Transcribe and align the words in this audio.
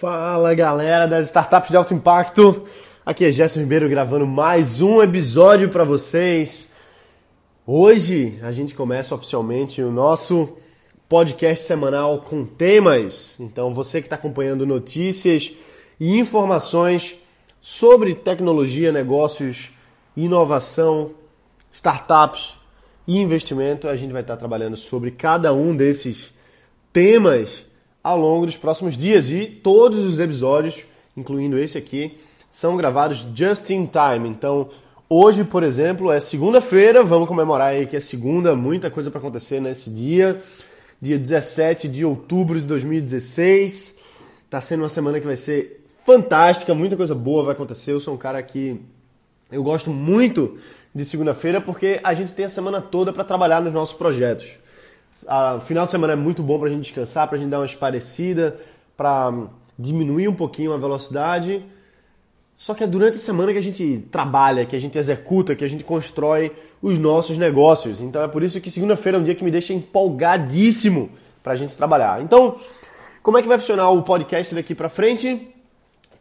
Fala 0.00 0.54
galera 0.54 1.06
das 1.06 1.26
startups 1.26 1.68
de 1.68 1.76
alto 1.76 1.92
impacto, 1.92 2.64
aqui 3.04 3.26
é 3.26 3.30
Gerson 3.30 3.60
Ribeiro 3.60 3.86
gravando 3.86 4.26
mais 4.26 4.80
um 4.80 5.02
episódio 5.02 5.68
para 5.68 5.84
vocês. 5.84 6.70
Hoje 7.66 8.38
a 8.42 8.50
gente 8.50 8.74
começa 8.74 9.14
oficialmente 9.14 9.82
o 9.82 9.92
nosso 9.92 10.56
podcast 11.06 11.66
semanal 11.66 12.22
com 12.22 12.46
temas. 12.46 13.38
Então 13.38 13.74
você 13.74 14.00
que 14.00 14.06
está 14.06 14.16
acompanhando 14.16 14.64
notícias 14.64 15.52
e 16.00 16.18
informações 16.18 17.16
sobre 17.60 18.14
tecnologia, 18.14 18.90
negócios, 18.90 19.70
inovação, 20.16 21.10
startups 21.70 22.54
e 23.06 23.18
investimento, 23.18 23.86
a 23.86 23.96
gente 23.96 24.12
vai 24.12 24.22
estar 24.22 24.38
trabalhando 24.38 24.78
sobre 24.78 25.10
cada 25.10 25.52
um 25.52 25.76
desses 25.76 26.32
temas 26.90 27.66
ao 28.02 28.18
longo 28.18 28.46
dos 28.46 28.56
próximos 28.56 28.96
dias 28.96 29.30
e 29.30 29.46
todos 29.46 30.04
os 30.04 30.20
episódios, 30.20 30.84
incluindo 31.16 31.58
esse 31.58 31.76
aqui, 31.76 32.18
são 32.50 32.76
gravados 32.76 33.26
just 33.34 33.70
in 33.70 33.86
time. 33.86 34.28
Então, 34.28 34.68
hoje, 35.08 35.44
por 35.44 35.62
exemplo, 35.62 36.10
é 36.10 36.18
segunda-feira, 36.18 37.02
vamos 37.02 37.28
comemorar 37.28 37.68
aí 37.68 37.86
que 37.86 37.96
é 37.96 38.00
segunda, 38.00 38.56
muita 38.56 38.90
coisa 38.90 39.10
para 39.10 39.20
acontecer 39.20 39.60
nesse 39.60 39.90
dia, 39.90 40.40
dia 41.00 41.18
17 41.18 41.88
de 41.88 42.04
outubro 42.04 42.58
de 42.58 42.66
2016. 42.66 43.98
Tá 44.48 44.60
sendo 44.60 44.82
uma 44.82 44.88
semana 44.88 45.20
que 45.20 45.26
vai 45.26 45.36
ser 45.36 45.84
fantástica, 46.04 46.74
muita 46.74 46.96
coisa 46.96 47.14
boa 47.14 47.44
vai 47.44 47.52
acontecer. 47.52 47.92
Eu 47.92 48.00
sou 48.00 48.14
um 48.14 48.18
cara 48.18 48.42
que 48.42 48.80
eu 49.52 49.62
gosto 49.62 49.90
muito 49.90 50.58
de 50.94 51.04
segunda-feira 51.04 51.60
porque 51.60 52.00
a 52.02 52.14
gente 52.14 52.32
tem 52.32 52.46
a 52.46 52.48
semana 52.48 52.80
toda 52.80 53.12
para 53.12 53.22
trabalhar 53.22 53.60
nos 53.60 53.72
nossos 53.72 53.96
projetos. 53.96 54.58
O 55.26 55.60
final 55.60 55.84
de 55.84 55.90
semana 55.90 56.14
é 56.14 56.16
muito 56.16 56.42
bom 56.42 56.58
para 56.58 56.68
a 56.68 56.70
gente 56.70 56.82
descansar, 56.82 57.28
para 57.28 57.36
a 57.36 57.40
gente 57.40 57.50
dar 57.50 57.58
uma 57.58 57.66
esparecida, 57.66 58.56
para 58.96 59.32
diminuir 59.78 60.28
um 60.28 60.34
pouquinho 60.34 60.72
a 60.72 60.76
velocidade. 60.76 61.64
Só 62.54 62.74
que 62.74 62.84
é 62.84 62.86
durante 62.86 63.14
a 63.14 63.18
semana 63.18 63.52
que 63.52 63.58
a 63.58 63.62
gente 63.62 64.06
trabalha, 64.10 64.66
que 64.66 64.76
a 64.76 64.78
gente 64.78 64.98
executa, 64.98 65.54
que 65.54 65.64
a 65.64 65.68
gente 65.68 65.82
constrói 65.82 66.52
os 66.82 66.98
nossos 66.98 67.38
negócios. 67.38 68.00
Então 68.00 68.22
é 68.22 68.28
por 68.28 68.42
isso 68.42 68.60
que 68.60 68.70
segunda-feira 68.70 69.16
é 69.16 69.20
um 69.20 69.24
dia 69.24 69.34
que 69.34 69.42
me 69.42 69.50
deixa 69.50 69.72
empolgadíssimo 69.72 71.10
para 71.42 71.54
a 71.54 71.56
gente 71.56 71.74
trabalhar. 71.74 72.20
Então, 72.22 72.56
como 73.22 73.38
é 73.38 73.42
que 73.42 73.48
vai 73.48 73.58
funcionar 73.58 73.88
o 73.90 74.02
podcast 74.02 74.54
daqui 74.54 74.74
para 74.74 74.90
frente? 74.90 75.48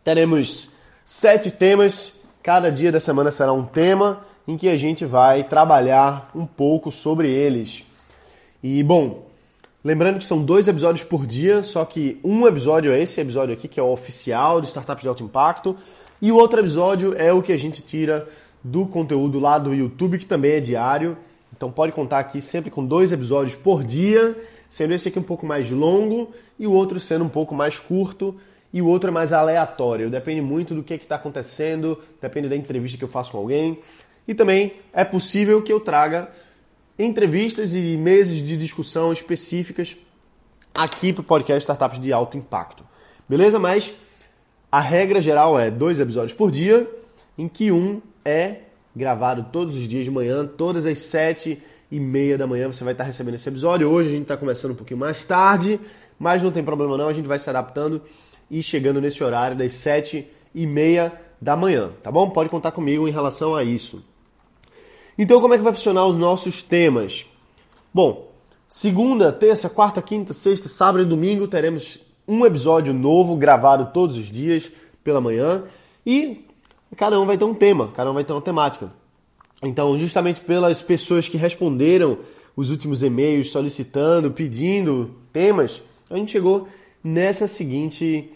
Teremos 0.02 0.70
sete 1.04 1.52
temas. 1.52 2.14
Cada 2.42 2.72
dia 2.72 2.92
da 2.92 3.02
semana 3.02 3.32
será 3.32 3.52
um 3.52 3.66
tema 3.66 4.26
em 4.48 4.56
que 4.56 4.70
a 4.70 4.78
gente 4.78 5.04
vai 5.04 5.44
trabalhar 5.44 6.32
um 6.34 6.46
pouco 6.46 6.90
sobre 6.90 7.30
eles. 7.30 7.84
E 8.62 8.84
bom, 8.84 9.26
lembrando 9.84 10.20
que 10.20 10.26
são 10.26 10.44
dois 10.44 10.68
episódios 10.68 11.08
por 11.08 11.26
dia, 11.26 11.64
só 11.64 11.86
que 11.86 12.20
um 12.24 12.46
episódio 12.46 12.92
é 12.92 13.02
esse 13.02 13.22
episódio 13.22 13.54
aqui, 13.54 13.70
que 13.70 13.80
é 13.80 13.84
o 13.84 13.90
oficial 13.90 14.60
de 14.60 14.68
Startups 14.68 15.02
de 15.02 15.08
Alto 15.08 15.24
Impacto, 15.24 15.78
e 16.22 16.30
o 16.30 16.36
outro 16.36 16.60
episódio 16.60 17.16
é 17.18 17.32
o 17.32 17.42
que 17.42 17.54
a 17.54 17.58
gente 17.58 17.82
tira 17.82 18.28
do 18.62 18.86
conteúdo 18.86 19.40
lá 19.40 19.58
do 19.58 19.74
YouTube, 19.74 20.18
que 20.18 20.26
também 20.26 20.52
é 20.52 20.60
diário. 20.60 21.18
Então 21.56 21.72
pode 21.72 21.94
contar 21.94 22.20
aqui 22.20 22.42
sempre 22.42 22.70
com 22.70 22.86
dois 22.86 23.14
episódios 23.14 23.56
por 23.56 23.82
dia, 23.82 24.38
sendo 24.70 24.94
esse 24.94 25.08
aqui 25.08 25.18
um 25.18 25.24
pouco 25.24 25.46
mais 25.46 25.72
longo 25.72 26.32
e 26.60 26.68
o 26.68 26.74
outro 26.74 27.00
sendo 27.00 27.24
um 27.24 27.30
pouco 27.30 27.56
mais 27.56 27.80
curto 27.80 28.36
e 28.74 28.82
o 28.82 28.88
outro 28.88 29.10
é 29.10 29.14
mais 29.14 29.32
aleatório. 29.32 30.10
Depende 30.10 30.42
muito 30.42 30.76
do 30.76 30.84
que 30.84 30.96
está 30.96 31.16
acontecendo, 31.16 31.98
depende 32.22 32.50
da 32.50 32.56
entrevista 32.58 32.98
que 32.98 33.04
eu 33.06 33.10
faço 33.10 33.32
com 33.32 33.38
alguém. 33.38 33.80
E 34.28 34.34
também 34.34 34.74
é 34.92 35.06
possível 35.06 35.62
que 35.62 35.72
eu 35.72 35.80
traga 35.80 36.30
entrevistas 37.00 37.74
e 37.74 37.96
meses 37.96 38.44
de 38.44 38.58
discussão 38.58 39.14
específicas 39.14 39.96
aqui 40.76 41.14
para 41.14 41.22
o 41.22 41.24
podcast 41.24 41.62
Startups 41.62 42.02
de 42.02 42.12
Alto 42.12 42.38
Impacto. 42.38 42.84
Beleza? 43.28 43.58
Mas 43.58 43.94
a 44.70 44.82
regra 44.82 45.22
geral 45.22 45.58
é 45.58 45.72
dois 45.72 46.02
episódios 46.02 46.34
por 46.34 46.52
dia, 46.52 46.90
em 47.38 47.48
que 47.48 47.72
um 47.72 48.02
é 48.26 48.64
gravado 48.94 49.46
todos 49.50 49.78
os 49.78 49.88
dias 49.88 50.04
de 50.04 50.12
manhã, 50.12 50.46
todas 50.46 50.86
as 50.86 51.00
sete 51.00 51.58
e 51.90 52.00
meia 52.02 52.38
da 52.38 52.46
manhã 52.46 52.68
você 52.68 52.84
vai 52.84 52.94
estar 52.94 53.06
recebendo 53.06 53.36
esse 53.36 53.48
episódio. 53.48 53.90
Hoje 53.90 54.10
a 54.10 54.12
gente 54.12 54.24
está 54.24 54.36
começando 54.36 54.72
um 54.72 54.76
pouquinho 54.76 55.00
mais 55.00 55.24
tarde, 55.24 55.80
mas 56.20 56.44
não 56.44 56.52
tem 56.52 56.64
problema 56.64 56.98
não, 56.98 57.08
a 57.08 57.14
gente 57.14 57.28
vai 57.28 57.40
se 57.40 57.50
adaptando 57.50 58.02
e 58.52 58.62
chegando 58.62 59.00
nesse 59.00 59.24
horário 59.24 59.56
das 59.56 59.72
sete 59.72 60.28
e 60.54 60.68
meia 60.68 61.14
da 61.42 61.56
manhã, 61.56 61.92
tá 62.04 62.12
bom? 62.12 62.30
Pode 62.30 62.50
contar 62.50 62.72
comigo 62.72 63.08
em 63.08 63.12
relação 63.12 63.56
a 63.56 63.64
isso. 63.64 64.04
Então, 65.22 65.42
como 65.42 65.54
é 65.54 65.58
que 65.58 65.64
vai 65.66 65.74
funcionar 65.74 66.06
os 66.06 66.16
nossos 66.16 66.64
temas? 66.64 67.26
Bom, 67.94 68.32
segunda, 68.70 69.34
terça, 69.34 69.70
quarta, 69.70 70.02
quinta, 70.02 70.34
sexta, 70.34 70.70
sábado 70.70 71.04
e 71.04 71.06
domingo 71.06 71.46
teremos 71.46 72.00
um 72.26 72.46
episódio 72.46 72.94
novo 72.94 73.36
gravado 73.36 73.92
todos 73.94 74.16
os 74.16 74.32
dias 74.32 74.72
pela 75.04 75.20
manhã 75.20 75.66
e 76.06 76.46
cada 76.96 77.20
um 77.20 77.26
vai 77.26 77.38
ter 77.38 77.44
um 77.44 77.54
tema, 77.54 77.92
cada 77.94 78.10
um 78.10 78.14
vai 78.14 78.24
ter 78.24 78.32
uma 78.32 78.42
temática. 78.42 78.94
Então, 79.62 80.00
justamente 80.00 80.40
pelas 80.40 80.82
pessoas 80.82 81.28
que 81.28 81.36
responderam 81.36 82.20
os 82.56 82.72
últimos 82.72 83.04
e-mails 83.04 83.52
solicitando, 83.52 84.32
pedindo 84.32 85.18
temas, 85.34 85.82
a 86.10 86.16
gente 86.16 86.32
chegou 86.32 86.70
nessa 87.04 87.46
seguinte 87.46 88.32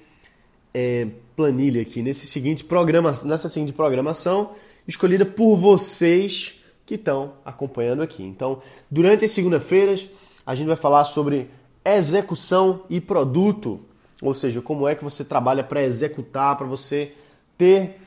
é, 0.73 1.07
planilha 1.33 1.81
aqui, 1.81 2.01
nesse 2.01 2.27
seguinte 2.27 2.61
programa, 2.61 3.15
nessa 3.23 3.47
seguinte 3.47 3.71
programação 3.71 4.49
escolhida 4.85 5.25
por 5.25 5.55
vocês 5.55 6.61
que 6.85 6.95
estão 6.95 7.33
acompanhando 7.45 8.01
aqui. 8.01 8.23
Então, 8.23 8.61
durante 8.89 9.25
as 9.25 9.31
segunda-feiras, 9.31 10.07
a 10.45 10.55
gente 10.55 10.67
vai 10.67 10.75
falar 10.75 11.03
sobre 11.05 11.49
execução 11.83 12.83
e 12.89 12.99
produto, 12.99 13.79
ou 14.21 14.33
seja, 14.33 14.61
como 14.61 14.87
é 14.87 14.95
que 14.95 15.03
você 15.03 15.23
trabalha 15.23 15.63
para 15.63 15.83
executar, 15.83 16.57
para 16.57 16.67
você 16.67 17.13
ter 17.57 17.97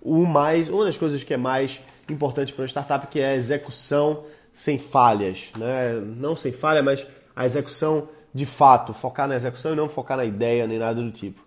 o 0.00 0.24
mais, 0.24 0.68
uma 0.68 0.84
das 0.84 0.96
coisas 0.96 1.24
que 1.24 1.34
é 1.34 1.36
mais 1.36 1.80
importante 2.08 2.52
para 2.52 2.62
uma 2.62 2.68
startup, 2.68 3.06
que 3.08 3.20
é 3.20 3.30
a 3.30 3.34
execução 3.34 4.24
sem 4.52 4.78
falhas, 4.78 5.50
né? 5.58 5.94
Não 6.00 6.36
sem 6.36 6.52
falha, 6.52 6.82
mas 6.82 7.06
a 7.34 7.44
execução 7.44 8.08
de 8.32 8.46
fato, 8.46 8.92
focar 8.92 9.26
na 9.26 9.34
execução 9.34 9.72
e 9.72 9.76
não 9.76 9.88
focar 9.88 10.16
na 10.16 10.24
ideia 10.24 10.66
nem 10.66 10.78
nada 10.78 11.02
do 11.02 11.10
tipo. 11.10 11.42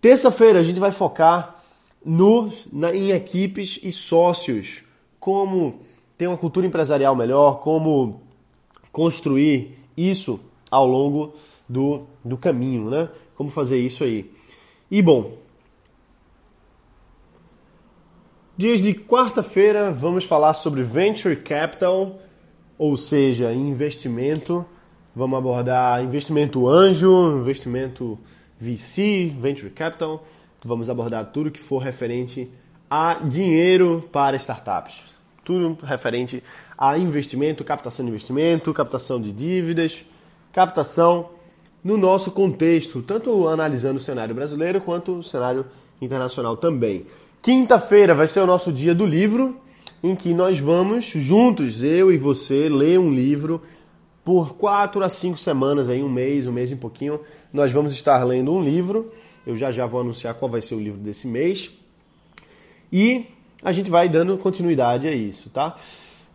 Terça-feira 0.00 0.58
a 0.58 0.62
gente 0.62 0.80
vai 0.80 0.90
focar 0.90 1.62
no, 2.04 2.52
na, 2.72 2.94
em 2.94 3.12
equipes 3.12 3.80
e 3.82 3.90
sócios 3.90 4.82
como 5.24 5.80
ter 6.18 6.26
uma 6.26 6.36
cultura 6.36 6.66
empresarial 6.66 7.16
melhor, 7.16 7.60
como 7.60 8.20
construir 8.92 9.78
isso 9.96 10.38
ao 10.70 10.86
longo 10.86 11.32
do, 11.66 12.02
do 12.22 12.36
caminho, 12.36 12.90
né? 12.90 13.08
Como 13.34 13.48
fazer 13.48 13.78
isso 13.78 14.04
aí. 14.04 14.30
E 14.90 15.00
bom, 15.00 15.38
dias 18.54 18.82
de 18.82 18.92
quarta-feira 18.92 19.90
vamos 19.90 20.26
falar 20.26 20.52
sobre 20.52 20.82
Venture 20.82 21.36
Capital, 21.36 22.18
ou 22.76 22.94
seja, 22.94 23.50
investimento. 23.50 24.62
Vamos 25.16 25.38
abordar 25.38 26.04
investimento 26.04 26.68
anjo, 26.68 27.38
investimento 27.38 28.18
VC, 28.60 29.32
Venture 29.40 29.70
Capital. 29.70 30.22
Vamos 30.62 30.90
abordar 30.90 31.32
tudo 31.32 31.50
que 31.50 31.60
for 31.60 31.78
referente 31.78 32.50
a 32.90 33.14
dinheiro 33.14 34.06
para 34.12 34.36
startups 34.36 35.13
tudo 35.44 35.78
referente 35.84 36.42
a 36.76 36.96
investimento, 36.98 37.62
captação 37.62 38.04
de 38.04 38.10
investimento, 38.10 38.72
captação 38.72 39.20
de 39.20 39.32
dívidas, 39.32 40.04
captação 40.52 41.30
no 41.82 41.96
nosso 41.96 42.30
contexto, 42.30 43.02
tanto 43.02 43.46
analisando 43.46 43.98
o 43.98 44.02
cenário 44.02 44.34
brasileiro 44.34 44.80
quanto 44.80 45.18
o 45.18 45.22
cenário 45.22 45.66
internacional 46.00 46.56
também. 46.56 47.06
Quinta-feira 47.42 48.14
vai 48.14 48.26
ser 48.26 48.40
o 48.40 48.46
nosso 48.46 48.72
dia 48.72 48.94
do 48.94 49.04
livro, 49.04 49.56
em 50.02 50.14
que 50.14 50.32
nós 50.32 50.58
vamos 50.58 51.04
juntos, 51.04 51.84
eu 51.84 52.10
e 52.10 52.16
você, 52.16 52.68
ler 52.68 52.98
um 52.98 53.12
livro 53.12 53.60
por 54.24 54.54
quatro 54.54 55.04
a 55.04 55.08
cinco 55.10 55.36
semanas, 55.36 55.90
aí 55.90 56.02
um 56.02 56.08
mês, 56.08 56.46
um 56.46 56.52
mês 56.52 56.70
e 56.70 56.76
pouquinho, 56.76 57.20
nós 57.52 57.70
vamos 57.70 57.92
estar 57.92 58.24
lendo 58.24 58.50
um 58.50 58.64
livro. 58.64 59.12
Eu 59.46 59.54
já 59.54 59.70
já 59.70 59.84
vou 59.84 60.00
anunciar 60.00 60.34
qual 60.34 60.50
vai 60.50 60.62
ser 60.62 60.74
o 60.74 60.80
livro 60.80 60.98
desse 60.98 61.26
mês. 61.26 61.70
E 62.90 63.26
a 63.64 63.72
gente 63.72 63.90
vai 63.90 64.08
dando 64.08 64.36
continuidade 64.38 65.08
a 65.08 65.12
isso, 65.12 65.50
tá? 65.50 65.74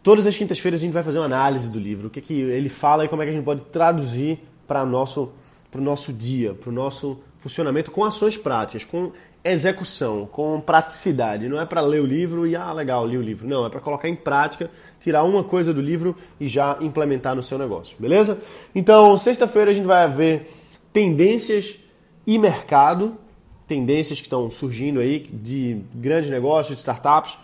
Todas 0.02 0.26
as 0.26 0.36
quintas-feiras 0.36 0.82
a 0.82 0.84
gente 0.84 0.94
vai 0.94 1.04
fazer 1.04 1.20
uma 1.20 1.26
análise 1.26 1.70
do 1.70 1.80
livro, 1.80 2.08
o 2.08 2.10
que, 2.10 2.20
que 2.20 2.34
ele 2.34 2.70
fala 2.70 3.06
e 3.06 3.08
como 3.08 3.22
é 3.22 3.26
que 3.26 3.32
a 3.32 3.36
gente 3.36 3.46
pode 3.46 3.62
traduzir 3.72 4.40
para 4.68 4.86
nosso 4.86 5.32
o 5.78 5.82
nosso 5.82 6.12
dia, 6.12 6.56
para 6.56 6.70
o 6.70 6.74
nosso 6.74 7.20
funcionamento 7.38 7.92
com 7.92 8.04
ações 8.04 8.36
práticas, 8.36 8.84
com 8.84 9.12
execução, 9.44 10.26
com 10.26 10.60
praticidade. 10.60 11.48
Não 11.48 11.60
é 11.60 11.66
para 11.66 11.82
ler 11.82 12.02
o 12.02 12.06
livro 12.06 12.48
e, 12.48 12.56
ah, 12.56 12.74
legal, 12.74 13.06
li 13.08 13.18
o 13.18 13.22
livro. 13.22 13.48
Não, 13.48 13.66
é 13.66 13.70
para 13.70 13.80
colocar 13.80 14.10
em 14.10 14.16
prática, 14.16 14.70
tirar 15.00 15.24
uma 15.24 15.44
coisa 15.44 15.74
do 15.74 15.82
livro 15.82 16.16
e 16.40 16.48
já 16.48 16.78
implementar 16.82 17.36
no 17.36 17.44
seu 17.44 17.58
negócio, 17.58 17.96
beleza? 18.00 18.40
Então, 18.74 19.18
sexta-feira 19.18 19.72
a 19.72 19.74
gente 19.74 19.86
vai 19.86 20.10
ver 20.12 20.50
tendências 20.92 21.78
e 22.26 22.38
mercado, 22.38 23.16
tendências 23.70 24.20
que 24.20 24.26
estão 24.26 24.50
surgindo 24.50 25.00
aí 25.00 25.20
de 25.32 25.80
grandes 25.94 26.32
negócios, 26.32 26.76
de 26.76 26.80
startups, 26.80 27.38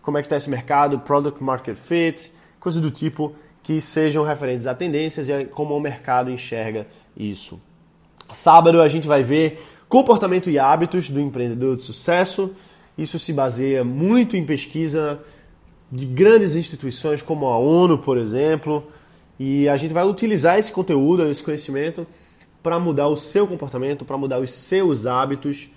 como 0.00 0.16
é 0.16 0.22
que 0.22 0.26
está 0.26 0.36
esse 0.36 0.48
mercado, 0.48 1.00
product 1.00 1.42
market 1.42 1.76
fit, 1.76 2.32
coisas 2.60 2.80
do 2.80 2.90
tipo 2.90 3.34
que 3.64 3.80
sejam 3.80 4.24
referentes 4.24 4.66
a 4.68 4.74
tendências 4.74 5.28
e 5.28 5.32
a 5.32 5.44
como 5.44 5.76
o 5.76 5.80
mercado 5.80 6.30
enxerga 6.30 6.86
isso. 7.16 7.60
Sábado 8.32 8.80
a 8.80 8.88
gente 8.88 9.08
vai 9.08 9.24
ver 9.24 9.66
comportamento 9.88 10.48
e 10.48 10.58
hábitos 10.58 11.10
do 11.10 11.20
empreendedor 11.20 11.76
de 11.76 11.82
sucesso. 11.82 12.54
Isso 12.96 13.18
se 13.18 13.32
baseia 13.32 13.82
muito 13.82 14.36
em 14.36 14.44
pesquisa 14.44 15.20
de 15.90 16.06
grandes 16.06 16.54
instituições 16.54 17.20
como 17.20 17.46
a 17.46 17.58
ONU, 17.58 17.98
por 17.98 18.16
exemplo, 18.16 18.86
e 19.38 19.68
a 19.68 19.76
gente 19.76 19.92
vai 19.92 20.06
utilizar 20.06 20.58
esse 20.58 20.70
conteúdo, 20.70 21.28
esse 21.28 21.42
conhecimento 21.42 22.06
para 22.62 22.78
mudar 22.78 23.08
o 23.08 23.16
seu 23.16 23.46
comportamento, 23.46 24.04
para 24.04 24.16
mudar 24.16 24.38
os 24.40 24.52
seus 24.52 25.06
hábitos 25.06 25.68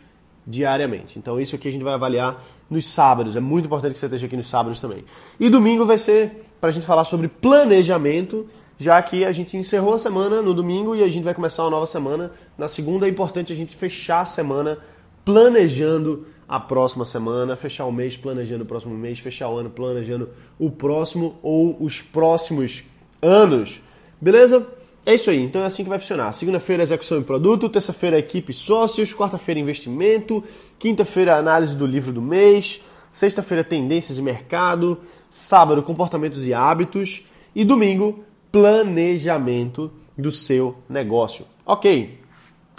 diariamente. 0.46 1.18
Então 1.18 1.40
isso 1.40 1.56
aqui 1.56 1.68
a 1.68 1.72
gente 1.72 1.84
vai 1.84 1.94
avaliar 1.94 2.44
nos 2.70 2.88
sábados. 2.88 3.36
É 3.36 3.40
muito 3.40 3.66
importante 3.66 3.94
que 3.94 4.00
você 4.00 4.06
esteja 4.06 4.28
aqui 4.28 4.38
nos 4.38 4.48
sábados 4.48 4.80
também. 4.80 5.04
E 5.40 5.50
domingo 5.50 5.86
vai 5.86 5.98
ser 5.98 6.46
para 6.60 6.70
a 6.70 6.72
gente 6.72 6.86
falar 6.86 7.04
sobre 7.04 7.28
planejamento, 7.28 8.48
já 8.78 9.02
que 9.02 9.26
a 9.26 9.32
gente 9.32 9.58
encerrou 9.58 9.94
a 9.94 9.98
semana 9.98 10.42
no 10.42 10.54
domingo 10.54 10.96
e 10.96 11.04
a 11.04 11.08
gente 11.08 11.24
vai 11.24 11.34
começar 11.34 11.64
uma 11.64 11.72
nova 11.72 11.86
semana. 11.86 12.32
Na 12.58 12.68
segunda 12.68 13.08
é 13.08 13.10
importante 13.10 13.52
a 13.52 13.56
gente 13.56 13.76
fechar 13.76 14.22
a 14.22 14.26
semana 14.26 14.78
planejando 15.24 16.28
a 16.48 16.60
próxima 16.60 17.06
semana, 17.06 17.56
fechar 17.56 17.86
o 17.86 17.92
mês 17.92 18.16
planejando 18.16 18.64
o 18.64 18.68
próximo 18.68 18.94
mês, 18.94 19.18
fechar 19.18 19.50
o 19.50 19.58
ano 19.58 19.70
planejando 19.70 20.30
o 20.60 20.70
próximo 20.70 21.38
ou 21.42 21.76
os 21.82 22.02
próximos 22.02 22.84
anos. 23.20 23.82
Beleza? 24.22 24.68
É 25.08 25.14
isso 25.14 25.30
aí, 25.30 25.44
então 25.44 25.62
é 25.62 25.66
assim 25.66 25.84
que 25.84 25.90
vai 25.90 26.00
funcionar. 26.00 26.34
Segunda-feira, 26.34 26.82
execução 26.82 27.20
de 27.20 27.26
produto, 27.26 27.70
terça-feira, 27.70 28.18
equipe 28.18 28.52
sócios, 28.52 29.14
quarta-feira, 29.14 29.60
investimento, 29.60 30.44
quinta-feira, 30.80 31.38
análise 31.38 31.76
do 31.76 31.86
livro 31.86 32.12
do 32.12 32.24
mês, 32.24 32.82
sexta-feira, 33.12 33.64
tendências 33.64 34.18
de 34.18 34.24
mercado, 34.24 34.98
sábado, 35.30 35.84
comportamentos 35.84 36.48
e 36.48 36.56
hábitos 36.56 37.24
e 37.54 37.64
domingo, 37.64 38.24
planejamento 38.52 39.92
do 40.18 40.32
seu 40.32 40.76
negócio. 40.90 41.46
Ok, 41.64 42.20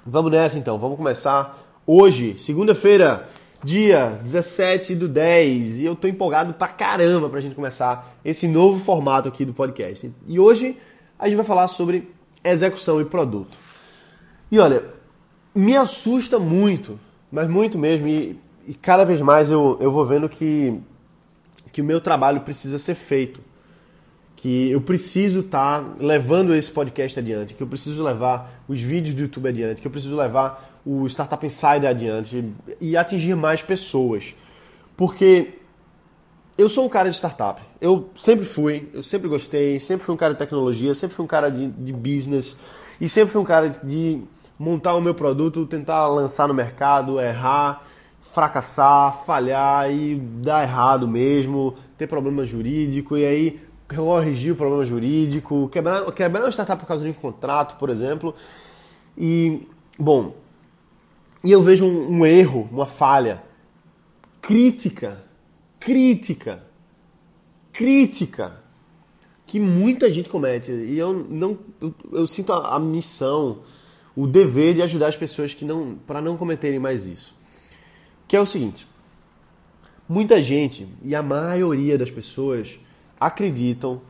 vamos 0.04 0.32
nessa 0.32 0.58
então, 0.58 0.78
vamos 0.78 0.96
começar 0.96 1.64
hoje, 1.86 2.34
segunda-feira, 2.38 3.28
dia 3.62 4.18
17 4.20 4.96
do 4.96 5.06
10, 5.06 5.78
e 5.78 5.84
eu 5.84 5.94
tô 5.94 6.08
empolgado 6.08 6.54
pra 6.54 6.66
caramba 6.66 7.28
pra 7.28 7.40
gente 7.40 7.54
começar 7.54 8.16
esse 8.24 8.48
novo 8.48 8.80
formato 8.82 9.28
aqui 9.28 9.44
do 9.44 9.54
podcast. 9.54 10.12
E 10.26 10.40
hoje 10.40 10.76
a 11.16 11.28
gente 11.28 11.36
vai 11.36 11.44
falar 11.44 11.68
sobre 11.68 12.15
execução 12.50 13.00
e 13.00 13.04
produto. 13.04 13.56
E 14.50 14.58
olha, 14.58 14.84
me 15.54 15.76
assusta 15.76 16.38
muito, 16.38 16.98
mas 17.30 17.48
muito 17.48 17.78
mesmo, 17.78 18.06
e, 18.08 18.38
e 18.66 18.74
cada 18.74 19.04
vez 19.04 19.20
mais 19.20 19.50
eu, 19.50 19.78
eu 19.80 19.90
vou 19.90 20.04
vendo 20.04 20.28
que, 20.28 20.78
que 21.72 21.80
o 21.80 21.84
meu 21.84 22.00
trabalho 22.00 22.40
precisa 22.40 22.78
ser 22.78 22.94
feito. 22.94 23.40
Que 24.36 24.70
eu 24.70 24.80
preciso 24.80 25.40
estar 25.40 25.82
tá 25.82 25.90
levando 25.98 26.54
esse 26.54 26.70
podcast 26.70 27.18
adiante, 27.18 27.54
que 27.54 27.62
eu 27.62 27.66
preciso 27.66 28.04
levar 28.04 28.62
os 28.68 28.80
vídeos 28.80 29.14
do 29.14 29.22
YouTube 29.22 29.48
adiante, 29.48 29.80
que 29.80 29.86
eu 29.86 29.90
preciso 29.90 30.14
levar 30.14 30.80
o 30.84 31.06
Startup 31.06 31.44
Insider 31.44 31.88
adiante 31.88 32.44
e 32.80 32.96
atingir 32.96 33.34
mais 33.34 33.62
pessoas. 33.62 34.34
Porque 34.96 35.54
eu 36.58 36.68
sou 36.68 36.86
um 36.86 36.88
cara 36.88 37.10
de 37.10 37.16
startup. 37.16 37.60
Eu 37.80 38.08
sempre 38.16 38.46
fui, 38.46 38.88
eu 38.94 39.02
sempre 39.02 39.28
gostei, 39.28 39.78
sempre 39.78 40.04
fui 40.06 40.14
um 40.14 40.18
cara 40.18 40.32
de 40.32 40.38
tecnologia, 40.38 40.94
sempre 40.94 41.14
fui 41.14 41.24
um 41.24 41.28
cara 41.28 41.50
de, 41.50 41.68
de 41.68 41.92
business 41.92 42.56
e 43.00 43.08
sempre 43.08 43.32
fui 43.32 43.40
um 43.40 43.44
cara 43.44 43.68
de 43.68 44.22
montar 44.58 44.94
o 44.94 45.00
meu 45.00 45.14
produto, 45.14 45.66
tentar 45.66 46.06
lançar 46.06 46.48
no 46.48 46.54
mercado, 46.54 47.20
errar, 47.20 47.84
fracassar, 48.22 49.24
falhar 49.24 49.90
e 49.90 50.16
dar 50.16 50.62
errado 50.62 51.06
mesmo, 51.06 51.74
ter 51.98 52.06
problema 52.06 52.44
jurídico 52.44 53.16
e 53.16 53.24
aí 53.26 53.60
corrigir 53.94 54.52
o 54.52 54.56
problema 54.56 54.84
jurídico, 54.84 55.68
quebrar, 55.68 56.10
quebrar 56.12 56.42
uma 56.42 56.50
startup 56.50 56.80
por 56.80 56.88
causa 56.88 57.04
de 57.04 57.10
um 57.10 57.12
contrato, 57.12 57.76
por 57.76 57.90
exemplo. 57.90 58.34
E, 59.16 59.66
bom, 59.98 60.34
e 61.44 61.52
eu 61.52 61.62
vejo 61.62 61.84
um, 61.84 62.18
um 62.18 62.26
erro, 62.26 62.66
uma 62.72 62.86
falha 62.86 63.42
crítica 64.40 65.25
crítica. 65.86 66.64
Crítica 67.72 68.60
que 69.46 69.60
muita 69.60 70.10
gente 70.10 70.28
comete. 70.28 70.72
E 70.72 70.98
eu 70.98 71.12
não 71.12 71.56
eu, 71.80 71.94
eu 72.10 72.26
sinto 72.26 72.52
a, 72.52 72.74
a, 72.74 72.80
missão, 72.80 73.60
o 74.16 74.26
dever 74.26 74.74
de 74.74 74.82
ajudar 74.82 75.06
as 75.06 75.14
pessoas 75.14 75.54
que 75.54 75.64
não 75.64 75.96
para 76.04 76.20
não 76.20 76.36
cometerem 76.36 76.80
mais 76.80 77.06
isso. 77.06 77.36
Que 78.26 78.36
é 78.36 78.40
o 78.40 78.46
seguinte: 78.46 78.84
muita 80.08 80.42
gente 80.42 80.88
e 81.04 81.14
a 81.14 81.22
maioria 81.22 81.96
das 81.96 82.10
pessoas 82.10 82.80
acreditam 83.20 84.02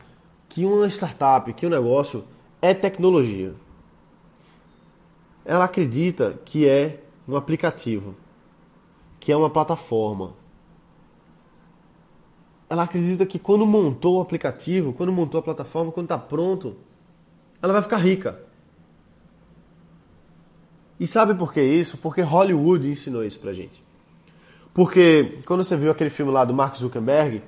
que 0.49 0.65
uma 0.65 0.87
startup, 0.87 1.53
que 1.53 1.67
um 1.67 1.69
negócio 1.69 2.23
é 2.59 2.73
tecnologia. 2.73 3.53
Ela 5.45 5.65
acredita 5.65 6.39
que 6.43 6.67
é 6.67 7.03
um 7.27 7.35
aplicativo, 7.35 8.15
que 9.19 9.31
é 9.31 9.37
uma 9.37 9.49
plataforma, 9.49 10.33
ela 12.69 12.83
acredita 12.83 13.25
que 13.25 13.39
quando 13.39 13.65
montou 13.65 14.17
o 14.17 14.21
aplicativo, 14.21 14.93
quando 14.93 15.11
montou 15.11 15.39
a 15.39 15.43
plataforma, 15.43 15.91
quando 15.91 16.05
está 16.05 16.17
pronto, 16.17 16.75
ela 17.61 17.73
vai 17.73 17.81
ficar 17.81 17.97
rica. 17.97 18.39
E 20.99 21.07
sabe 21.07 21.33
por 21.35 21.53
que 21.53 21.61
isso? 21.61 21.97
Porque 21.97 22.21
Hollywood 22.21 22.89
ensinou 22.89 23.23
isso 23.23 23.39
pra 23.39 23.53
gente. 23.53 23.83
Porque 24.73 25.37
quando 25.45 25.63
você 25.63 25.75
viu 25.75 25.91
aquele 25.91 26.09
filme 26.09 26.31
lá 26.31 26.43
do 26.43 26.53
Mark 26.53 26.75
Zuckerberg, 26.75 27.41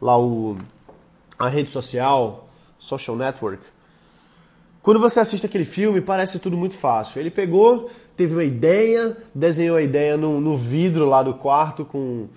lá 0.00 0.18
o 0.18 0.56
a 1.36 1.48
rede 1.48 1.68
social, 1.70 2.48
social 2.78 3.16
network, 3.16 3.62
quando 4.80 5.00
você 5.00 5.18
assiste 5.18 5.46
aquele 5.46 5.64
filme, 5.64 6.00
parece 6.00 6.38
tudo 6.38 6.56
muito 6.56 6.74
fácil. 6.74 7.18
Ele 7.18 7.30
pegou, 7.30 7.90
teve 8.16 8.34
uma 8.34 8.44
ideia, 8.44 9.16
desenhou 9.34 9.76
a 9.76 9.82
ideia 9.82 10.16
no, 10.16 10.40
no 10.40 10.56
vidro 10.56 11.06
lá 11.06 11.22
do 11.22 11.34
quarto 11.34 11.84
com 11.84 12.28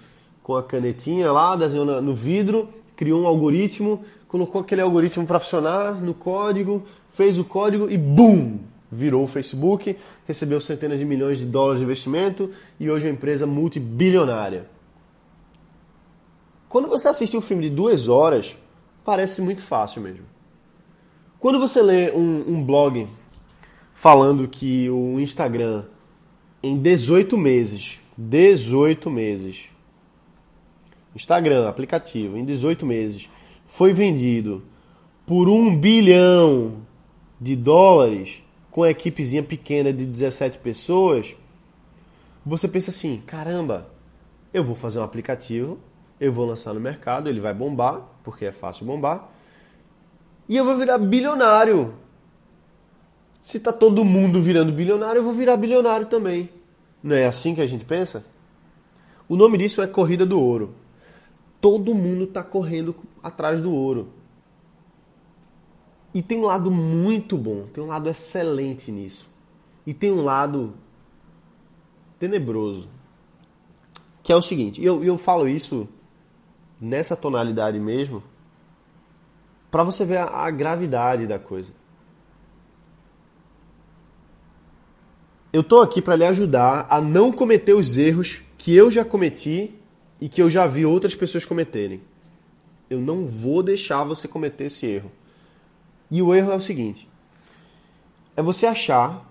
com 0.48 0.56
a 0.56 0.64
canetinha 0.64 1.30
lá, 1.30 1.58
desenhou 1.58 2.02
no 2.02 2.14
vidro, 2.14 2.70
criou 2.96 3.22
um 3.22 3.28
algoritmo, 3.28 4.06
colocou 4.30 4.62
aquele 4.62 4.80
algoritmo 4.80 5.28
para 5.28 5.40
funcionar 5.40 5.96
no 5.96 6.14
código, 6.14 6.84
fez 7.12 7.38
o 7.38 7.44
código 7.44 7.90
e 7.90 7.98
BUM! 7.98 8.58
Virou 8.90 9.26
o 9.26 9.28
Facebook, 9.28 9.98
recebeu 10.26 10.62
centenas 10.62 11.00
de 11.00 11.04
milhões 11.04 11.40
de 11.40 11.46
dólares 11.46 11.80
de 11.80 11.84
investimento 11.84 12.50
e 12.80 12.90
hoje 12.90 13.06
é 13.06 13.10
uma 13.10 13.16
empresa 13.16 13.46
multibilionária. 13.46 14.70
Quando 16.70 16.88
você 16.88 17.10
assiste 17.10 17.36
um 17.36 17.42
filme 17.42 17.64
de 17.64 17.76
duas 17.76 18.08
horas, 18.08 18.58
parece 19.04 19.42
muito 19.42 19.62
fácil 19.62 20.02
mesmo. 20.02 20.24
Quando 21.42 21.60
você 21.60 21.82
lê 21.82 22.10
um, 22.12 22.46
um 22.48 22.64
blog 22.64 23.06
falando 23.94 24.48
que 24.48 24.90
o 24.90 25.20
Instagram, 25.20 25.84
em 26.64 26.78
18 26.78 27.38
meses, 27.38 28.00
18 28.18 29.10
meses, 29.10 29.72
Instagram, 31.18 31.68
aplicativo, 31.68 32.38
em 32.38 32.46
18 32.46 32.86
meses, 32.86 33.30
foi 33.66 33.92
vendido 33.92 34.64
por 35.26 35.50
um 35.50 35.76
bilhão 35.76 36.84
de 37.42 37.56
dólares 37.56 38.42
com 38.72 38.84
a 38.84 38.92
equipezinha 38.92 39.42
pequena 39.42 39.92
de 39.92 40.06
17 40.06 40.60
pessoas, 40.60 41.36
você 42.46 42.68
pensa 42.68 42.92
assim: 42.92 43.22
caramba, 43.26 43.90
eu 44.54 44.64
vou 44.64 44.76
fazer 44.76 45.00
um 45.00 45.04
aplicativo, 45.04 45.80
eu 46.20 46.32
vou 46.32 46.46
lançar 46.46 46.74
no 46.74 46.80
mercado, 46.80 47.28
ele 47.28 47.42
vai 47.42 47.54
bombar, 47.54 48.02
porque 48.24 48.46
é 48.46 48.52
fácil 48.52 48.86
bombar, 48.86 49.28
e 50.48 50.56
eu 50.56 50.64
vou 50.64 50.78
virar 50.78 51.00
bilionário. 51.00 51.96
Se 53.42 53.60
tá 53.60 53.74
todo 53.74 54.06
mundo 54.06 54.40
virando 54.40 54.72
bilionário, 54.72 55.20
eu 55.20 55.24
vou 55.24 55.34
virar 55.34 55.58
bilionário 55.58 56.06
também. 56.06 56.50
Não 57.02 57.16
é 57.16 57.26
assim 57.26 57.56
que 57.56 57.62
a 57.62 57.68
gente 57.68 57.86
pensa? 57.86 58.26
O 59.28 59.36
nome 59.36 59.58
disso 59.58 59.82
é 59.82 59.88
corrida 59.88 60.26
do 60.26 60.40
ouro 60.40 60.76
todo 61.68 61.94
mundo 61.94 62.24
está 62.24 62.42
correndo 62.42 62.96
atrás 63.22 63.62
do 63.62 63.74
ouro. 63.74 64.08
E 66.14 66.22
tem 66.22 66.38
um 66.38 66.46
lado 66.46 66.72
muito 66.72 67.38
bom, 67.38 67.68
tem 67.74 67.84
um 67.84 67.88
lado 67.88 68.08
excelente 68.08 68.90
nisso. 68.90 69.28
E 69.86 69.94
tem 69.94 70.10
um 70.10 70.24
lado 70.24 70.76
tenebroso. 72.18 72.88
Que 74.24 74.32
é 74.32 74.36
o 74.38 74.42
seguinte, 74.42 74.82
eu, 74.82 75.04
eu 75.04 75.18
falo 75.18 75.46
isso 75.46 75.90
nessa 76.80 77.18
tonalidade 77.18 77.78
mesmo, 77.82 78.24
para 79.70 79.84
você 79.84 80.06
ver 80.06 80.20
a, 80.20 80.46
a 80.46 80.50
gravidade 80.50 81.28
da 81.28 81.38
coisa. 81.38 81.74
Eu 85.52 85.62
tô 85.62 85.82
aqui 85.82 86.02
para 86.02 86.16
lhe 86.16 86.24
ajudar 86.24 86.88
a 86.90 87.02
não 87.02 87.30
cometer 87.30 87.74
os 87.74 87.98
erros 87.98 88.42
que 88.58 88.74
eu 88.74 88.90
já 88.90 89.04
cometi 89.04 89.77
e 90.20 90.28
que 90.28 90.42
eu 90.42 90.50
já 90.50 90.66
vi 90.66 90.86
outras 90.86 91.16
pessoas 91.16 91.46
cometerem. 91.46 92.02
Eu 92.90 93.00
não 93.00 93.26
vou 93.26 93.62
deixar 93.62 94.04
você 94.04 94.28
cometer 94.28 94.66
esse 94.66 94.86
erro. 94.86 95.12
E 96.10 96.22
o 96.22 96.34
erro 96.34 96.52
é 96.52 96.56
o 96.56 96.62
seguinte: 96.62 97.08
é 98.36 98.42
você 98.42 98.66
achar 98.66 99.26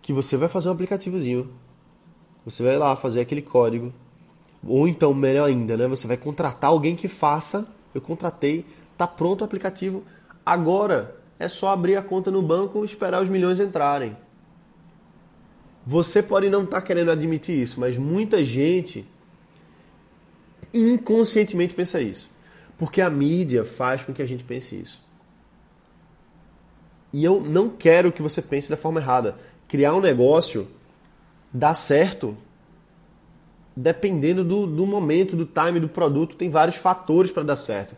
que 0.00 0.12
você 0.12 0.36
vai 0.36 0.48
fazer 0.48 0.68
um 0.68 0.72
aplicativozinho, 0.72 1.50
você 2.44 2.62
vai 2.62 2.76
lá 2.76 2.94
fazer 2.96 3.20
aquele 3.20 3.42
código, 3.42 3.92
ou 4.66 4.88
então, 4.88 5.12
melhor 5.14 5.48
ainda, 5.48 5.76
né, 5.76 5.86
você 5.86 6.06
vai 6.06 6.16
contratar 6.16 6.70
alguém 6.70 6.96
que 6.96 7.08
faça. 7.08 7.66
Eu 7.94 8.00
contratei, 8.00 8.64
tá 8.96 9.06
pronto 9.06 9.40
o 9.40 9.44
aplicativo. 9.44 10.04
Agora 10.44 11.16
é 11.38 11.48
só 11.48 11.68
abrir 11.68 11.96
a 11.96 12.02
conta 12.02 12.30
no 12.30 12.42
banco 12.42 12.82
e 12.82 12.84
esperar 12.84 13.22
os 13.22 13.28
milhões 13.28 13.60
entrarem. 13.60 14.16
Você 15.86 16.22
pode 16.22 16.50
não 16.50 16.64
estar 16.64 16.80
tá 16.80 16.86
querendo 16.86 17.10
admitir 17.10 17.58
isso, 17.60 17.80
mas 17.80 17.96
muita 17.96 18.44
gente 18.44 19.06
inconscientemente 20.72 21.74
pensa 21.74 22.00
isso. 22.00 22.30
Porque 22.76 23.00
a 23.00 23.10
mídia 23.10 23.64
faz 23.64 24.04
com 24.04 24.12
que 24.12 24.22
a 24.22 24.26
gente 24.26 24.44
pense 24.44 24.76
isso. 24.76 25.02
E 27.12 27.24
eu 27.24 27.40
não 27.40 27.68
quero 27.68 28.12
que 28.12 28.22
você 28.22 28.40
pense 28.42 28.68
da 28.68 28.76
forma 28.76 29.00
errada. 29.00 29.36
Criar 29.66 29.94
um 29.94 30.00
negócio 30.00 30.68
dá 31.52 31.72
certo 31.74 32.36
dependendo 33.78 34.42
do, 34.42 34.66
do 34.66 34.84
momento, 34.84 35.36
do 35.36 35.46
time 35.46 35.78
do 35.78 35.88
produto, 35.88 36.34
tem 36.34 36.50
vários 36.50 36.76
fatores 36.76 37.30
para 37.30 37.44
dar 37.44 37.54
certo. 37.54 37.96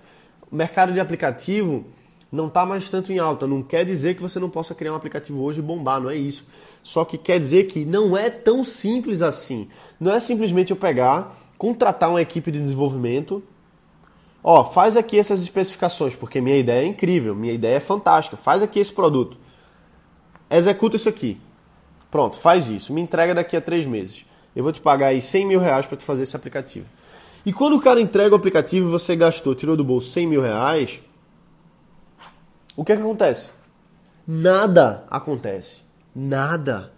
O 0.50 0.54
mercado 0.54 0.92
de 0.92 1.00
aplicativo 1.00 1.86
não 2.30 2.48
está 2.48 2.66
mais 2.66 2.88
tanto 2.88 3.12
em 3.12 3.18
alta. 3.18 3.46
Não 3.46 3.62
quer 3.62 3.84
dizer 3.84 4.14
que 4.14 4.20
você 4.20 4.38
não 4.38 4.50
possa 4.50 4.74
criar 4.74 4.92
um 4.92 4.96
aplicativo 4.96 5.42
hoje 5.42 5.60
e 5.60 5.62
bombar, 5.62 6.00
não 6.00 6.10
é 6.10 6.16
isso. 6.16 6.46
Só 6.82 7.04
que 7.04 7.16
quer 7.16 7.38
dizer 7.38 7.64
que 7.64 7.84
não 7.84 8.16
é 8.16 8.28
tão 8.28 8.62
simples 8.62 9.22
assim. 9.22 9.68
Não 9.98 10.12
é 10.12 10.20
simplesmente 10.20 10.70
eu 10.70 10.76
pegar, 10.76 11.34
contratar 11.60 12.08
uma 12.08 12.22
equipe 12.22 12.50
de 12.50 12.58
desenvolvimento, 12.58 13.42
ó, 14.42 14.64
faz 14.64 14.96
aqui 14.96 15.18
essas 15.18 15.42
especificações, 15.42 16.16
porque 16.16 16.40
minha 16.40 16.56
ideia 16.56 16.82
é 16.82 16.86
incrível, 16.86 17.34
minha 17.34 17.52
ideia 17.52 17.76
é 17.76 17.80
fantástica, 17.80 18.34
faz 18.34 18.62
aqui 18.62 18.80
esse 18.80 18.90
produto. 18.90 19.36
Executa 20.50 20.96
isso 20.96 21.06
aqui. 21.06 21.38
Pronto, 22.10 22.38
faz 22.38 22.70
isso. 22.70 22.94
Me 22.94 23.02
entrega 23.02 23.34
daqui 23.34 23.58
a 23.58 23.60
três 23.60 23.84
meses. 23.84 24.24
Eu 24.56 24.62
vou 24.62 24.72
te 24.72 24.80
pagar 24.80 25.08
aí 25.08 25.20
100 25.20 25.46
mil 25.46 25.60
reais 25.60 25.84
para 25.84 25.98
tu 25.98 26.02
fazer 26.02 26.22
esse 26.22 26.34
aplicativo. 26.34 26.86
E 27.44 27.52
quando 27.52 27.76
o 27.76 27.80
cara 27.80 28.00
entrega 28.00 28.34
o 28.34 28.38
aplicativo 28.38 28.88
e 28.88 28.90
você 28.90 29.14
gastou, 29.14 29.54
tirou 29.54 29.76
do 29.76 29.84
bolso 29.84 30.08
100 30.08 30.26
mil 30.26 30.40
reais, 30.40 31.02
o 32.74 32.82
que, 32.86 32.92
é 32.92 32.96
que 32.96 33.02
acontece? 33.02 33.50
Nada 34.26 35.04
acontece. 35.10 35.82
Nada. 36.16 36.90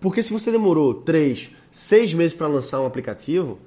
Porque 0.00 0.22
se 0.22 0.32
você 0.32 0.50
demorou 0.50 0.94
3, 0.94 1.50
6 1.76 2.14
meses 2.14 2.32
para 2.32 2.46
lançar 2.46 2.80
um 2.80 2.86
aplicativo 2.86 3.58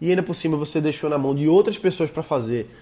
e 0.00 0.08
ainda 0.08 0.22
por 0.22 0.32
cima 0.32 0.56
você 0.56 0.80
deixou 0.80 1.10
na 1.10 1.18
mão 1.18 1.34
de 1.34 1.46
outras 1.46 1.76
pessoas 1.76 2.10
para 2.10 2.22
fazer 2.22 2.74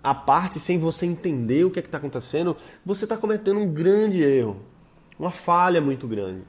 a 0.00 0.14
parte 0.14 0.60
sem 0.60 0.78
você 0.78 1.06
entender 1.06 1.64
o 1.64 1.70
que 1.72 1.80
é 1.80 1.82
está 1.82 1.98
acontecendo, 1.98 2.56
você 2.86 3.04
está 3.04 3.16
cometendo 3.16 3.58
um 3.58 3.68
grande 3.68 4.22
erro. 4.22 4.60
Uma 5.18 5.32
falha 5.32 5.80
muito 5.80 6.06
grande. 6.06 6.42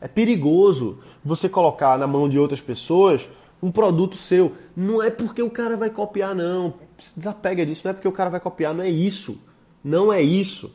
É 0.00 0.08
perigoso 0.08 0.98
você 1.22 1.50
colocar 1.50 1.98
na 1.98 2.06
mão 2.06 2.30
de 2.30 2.38
outras 2.38 2.62
pessoas 2.62 3.28
um 3.62 3.70
produto 3.70 4.16
seu. 4.16 4.52
Não 4.74 5.02
é 5.02 5.10
porque 5.10 5.42
o 5.42 5.50
cara 5.50 5.76
vai 5.76 5.90
copiar, 5.90 6.34
não. 6.34 6.76
Se 6.98 7.18
desapega 7.18 7.66
disso, 7.66 7.82
não 7.84 7.90
é 7.90 7.94
porque 7.94 8.08
o 8.08 8.12
cara 8.12 8.30
vai 8.30 8.40
copiar, 8.40 8.72
não 8.72 8.82
é 8.82 8.88
isso. 8.88 9.38
Não 9.84 10.10
é 10.10 10.22
isso. 10.22 10.74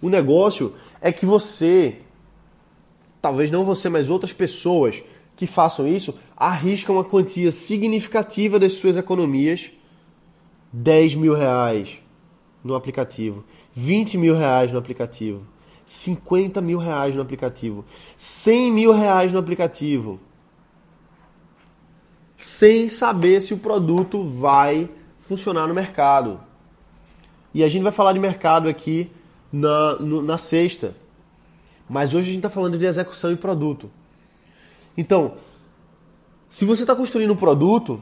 O 0.00 0.08
negócio 0.08 0.76
é 1.00 1.10
que 1.10 1.26
você, 1.26 2.02
talvez 3.20 3.50
não 3.50 3.64
você, 3.64 3.88
mas 3.88 4.08
outras 4.10 4.32
pessoas 4.32 5.02
que 5.36 5.46
façam 5.46 5.86
isso, 5.86 6.18
arriscam 6.34 6.94
uma 6.94 7.04
quantia 7.04 7.52
significativa 7.52 8.58
das 8.58 8.72
suas 8.72 8.96
economias, 8.96 9.70
10 10.72 11.14
mil 11.14 11.34
reais 11.34 11.98
no 12.64 12.74
aplicativo, 12.74 13.44
20 13.72 14.16
mil 14.18 14.34
reais 14.34 14.72
no 14.72 14.78
aplicativo, 14.78 15.46
50 15.84 16.60
mil 16.60 16.78
reais 16.78 17.14
no 17.14 17.22
aplicativo, 17.22 17.84
100 18.16 18.72
mil 18.72 18.92
reais 18.92 19.32
no 19.32 19.38
aplicativo, 19.38 20.18
sem 22.36 22.88
saber 22.88 23.40
se 23.40 23.54
o 23.54 23.58
produto 23.58 24.22
vai 24.24 24.88
funcionar 25.20 25.66
no 25.66 25.74
mercado. 25.74 26.40
E 27.52 27.62
a 27.62 27.68
gente 27.68 27.82
vai 27.82 27.92
falar 27.92 28.12
de 28.12 28.18
mercado 28.18 28.68
aqui 28.68 29.10
na, 29.52 29.94
no, 29.96 30.22
na 30.22 30.36
sexta. 30.36 30.94
Mas 31.88 32.12
hoje 32.12 32.30
a 32.30 32.32
gente 32.32 32.38
está 32.38 32.50
falando 32.50 32.76
de 32.78 32.84
execução 32.84 33.30
e 33.30 33.36
produto. 33.36 33.90
Então, 34.96 35.34
se 36.48 36.64
você 36.64 36.82
está 36.82 36.94
construindo 36.94 37.32
um 37.32 37.36
produto, 37.36 38.00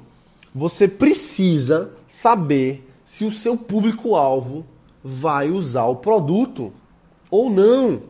você 0.54 0.86
precisa 0.86 1.92
saber 2.06 2.88
se 3.04 3.24
o 3.24 3.30
seu 3.30 3.56
público-alvo 3.56 4.64
vai 5.02 5.50
usar 5.50 5.84
o 5.84 5.96
produto 5.96 6.72
ou 7.30 7.50
não. 7.50 8.02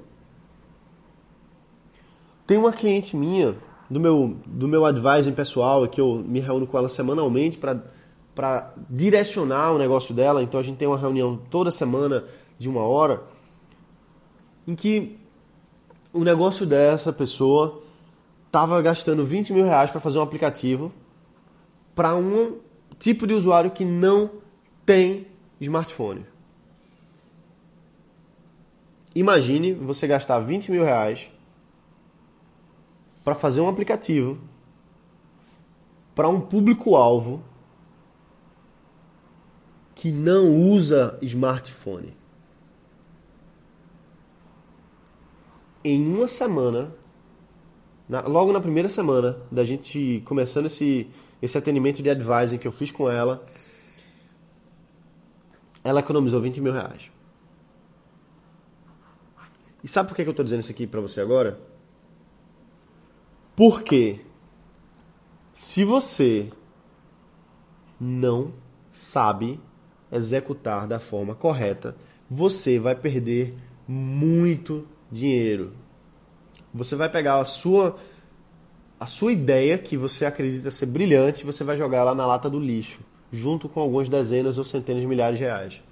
Tem 2.47 2.59
uma 2.59 2.73
cliente 2.73 3.17
minha 3.17 3.57
do 3.89 3.99
meu, 3.99 4.37
do 4.45 4.69
meu 4.69 4.85
advising 4.85 5.33
pessoal, 5.33 5.89
que 5.89 6.01
eu 6.01 6.23
me 6.27 6.41
reúno 6.41 6.67
com 6.67 6.77
ela 6.77 6.89
semanalmente 6.89 7.59
para 7.59 8.75
direcionar 8.89 9.73
o 9.73 9.79
negócio 9.79 10.15
dela. 10.15 10.43
Então 10.43 10.61
a 10.61 10.63
gente 10.63 10.77
tem 10.77 10.87
uma 10.87 10.99
reunião 10.99 11.41
toda 11.51 11.71
semana 11.71 12.25
de 12.59 12.69
uma 12.69 12.83
hora 12.83 13.23
em 14.67 14.75
que 14.75 15.19
o 16.13 16.23
negócio 16.23 16.67
dessa 16.67 17.13
pessoa 17.13 17.83
estava 18.55 18.81
gastando 18.81 19.25
20 19.25 19.53
mil 19.53 19.65
reais 19.65 19.91
para 19.91 20.01
fazer 20.01 20.21
um 20.21 20.23
aplicativo 20.23 20.93
para 21.93 22.15
um 22.15 22.61
tipo 23.01 23.27
de 23.27 23.35
usuário 23.35 23.73
que 23.73 23.85
não 23.85 24.31
tem 24.87 25.27
smartphone. 25.61 26.25
Imagine 29.13 29.73
você 29.73 30.07
gastar 30.07 30.39
20 30.39 30.71
mil 30.71 30.85
reais 30.85 31.29
para 33.25 33.35
fazer 33.35 33.61
um 33.61 33.69
aplicativo 33.69 34.39
para 36.15 36.29
um 36.29 36.41
público-alvo 36.41 37.43
que 39.97 40.13
não 40.13 40.57
usa 40.57 41.19
smartphone. 41.23 42.17
Em 45.83 46.07
uma 46.07 46.29
semana, 46.29 46.95
na, 48.09 48.21
logo 48.23 48.53
na 48.53 48.61
primeira 48.61 48.89
semana 48.89 49.39
da 49.51 49.65
gente 49.65 50.23
começando 50.25 50.67
esse, 50.67 51.09
esse 51.41 51.57
atendimento 51.57 52.03
de 52.03 52.11
advising 52.11 52.59
que 52.59 52.69
eu 52.69 52.73
fiz 52.73 52.91
com 52.91 53.11
ela, 53.11 53.45
ela 55.83 56.01
economizou 56.01 56.41
20 56.41 56.61
mil 56.61 56.73
reais. 56.73 57.11
E 59.83 59.89
sabe 59.89 60.09
por 60.09 60.17
que 60.17 60.23
eu 60.23 60.31
estou 60.31 60.45
dizendo 60.45 60.61
isso 60.61 60.73
aqui 60.73 60.87
para 60.87 61.01
você 61.01 61.21
agora? 61.21 61.61
Porque 63.55 64.21
se 65.53 65.85
você 65.85 66.51
não 68.01 68.53
sabe 68.91 69.61
executar 70.11 70.87
da 70.87 70.99
forma 70.99 71.35
correta, 71.35 71.95
você 72.29 72.79
vai 72.79 72.95
perder 72.95 73.55
muito 73.87 74.87
dinheiro. 75.11 75.75
Você 76.75 76.97
vai 76.97 77.09
pegar 77.09 77.39
a 77.39 77.45
sua 77.45 77.97
a 78.99 79.07
sua 79.07 79.33
ideia 79.33 79.77
que 79.77 79.97
você 79.97 80.25
acredita 80.25 80.71
ser 80.71 80.87
brilhante, 80.87 81.45
você 81.45 81.63
vai 81.63 81.77
jogar 81.77 81.99
ela 81.99 82.15
na 82.15 82.27
lata 82.27 82.49
do 82.49 82.59
lixo, 82.59 83.01
junto 83.31 83.69
com 83.69 83.81
algumas 83.81 84.09
dezenas 84.09 84.57
ou 84.57 84.65
centenas 84.65 85.03
de 85.03 85.07
milhares 85.07 85.37
de 85.37 85.45
reais. 85.45 85.83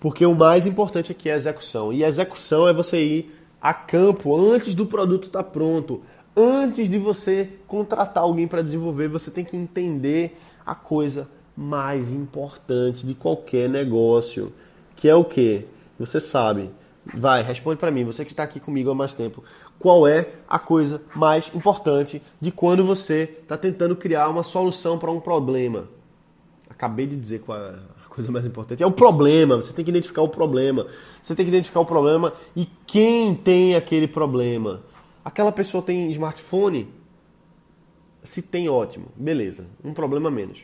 Porque 0.00 0.24
o 0.24 0.34
mais 0.34 0.66
importante 0.66 1.12
aqui 1.12 1.28
é 1.28 1.34
a 1.34 1.36
execução. 1.36 1.92
E 1.92 2.04
a 2.04 2.08
execução 2.08 2.66
é 2.66 2.72
você 2.72 3.02
ir 3.02 3.34
a 3.60 3.74
campo 3.74 4.34
antes 4.36 4.74
do 4.74 4.86
produto 4.86 5.26
estar 5.26 5.42
tá 5.42 5.50
pronto. 5.50 6.02
Antes 6.36 6.88
de 6.88 6.98
você 6.98 7.48
contratar 7.66 8.22
alguém 8.22 8.46
para 8.46 8.62
desenvolver, 8.62 9.08
você 9.08 9.30
tem 9.30 9.44
que 9.44 9.56
entender 9.56 10.36
a 10.64 10.74
coisa 10.74 11.28
mais 11.56 12.12
importante 12.12 13.04
de 13.04 13.14
qualquer 13.14 13.68
negócio, 13.68 14.52
que 14.94 15.08
é 15.08 15.14
o 15.14 15.24
que? 15.24 15.64
Você 15.98 16.20
sabe. 16.20 16.70
Vai, 17.14 17.42
responde 17.42 17.78
para 17.78 17.90
mim, 17.90 18.04
você 18.04 18.24
que 18.24 18.32
está 18.32 18.42
aqui 18.42 18.60
comigo 18.60 18.90
há 18.90 18.94
mais 18.94 19.14
tempo. 19.14 19.42
Qual 19.78 20.06
é 20.06 20.28
a 20.48 20.58
coisa 20.58 21.02
mais 21.14 21.50
importante 21.54 22.22
de 22.40 22.52
quando 22.52 22.84
você 22.84 23.38
está 23.42 23.56
tentando 23.56 23.96
criar 23.96 24.28
uma 24.28 24.42
solução 24.42 24.98
para 24.98 25.10
um 25.10 25.18
problema? 25.18 25.88
Acabei 26.68 27.06
de 27.06 27.16
dizer 27.16 27.40
qual 27.40 27.58
é 27.58 27.70
a 28.04 28.08
coisa 28.08 28.30
mais 28.30 28.44
importante. 28.44 28.82
É 28.82 28.86
o 28.86 28.92
problema, 28.92 29.56
você 29.56 29.72
tem 29.72 29.84
que 29.84 29.90
identificar 29.90 30.20
o 30.20 30.28
problema. 30.28 30.86
Você 31.22 31.34
tem 31.34 31.46
que 31.46 31.50
identificar 31.50 31.80
o 31.80 31.86
problema 31.86 32.34
e 32.54 32.68
quem 32.86 33.34
tem 33.34 33.74
aquele 33.74 34.06
problema. 34.06 34.82
Aquela 35.24 35.50
pessoa 35.50 35.82
tem 35.82 36.10
smartphone? 36.10 36.88
Se 38.22 38.42
tem, 38.42 38.68
ótimo. 38.68 39.06
Beleza, 39.16 39.64
um 39.82 39.94
problema 39.94 40.30
menos. 40.30 40.60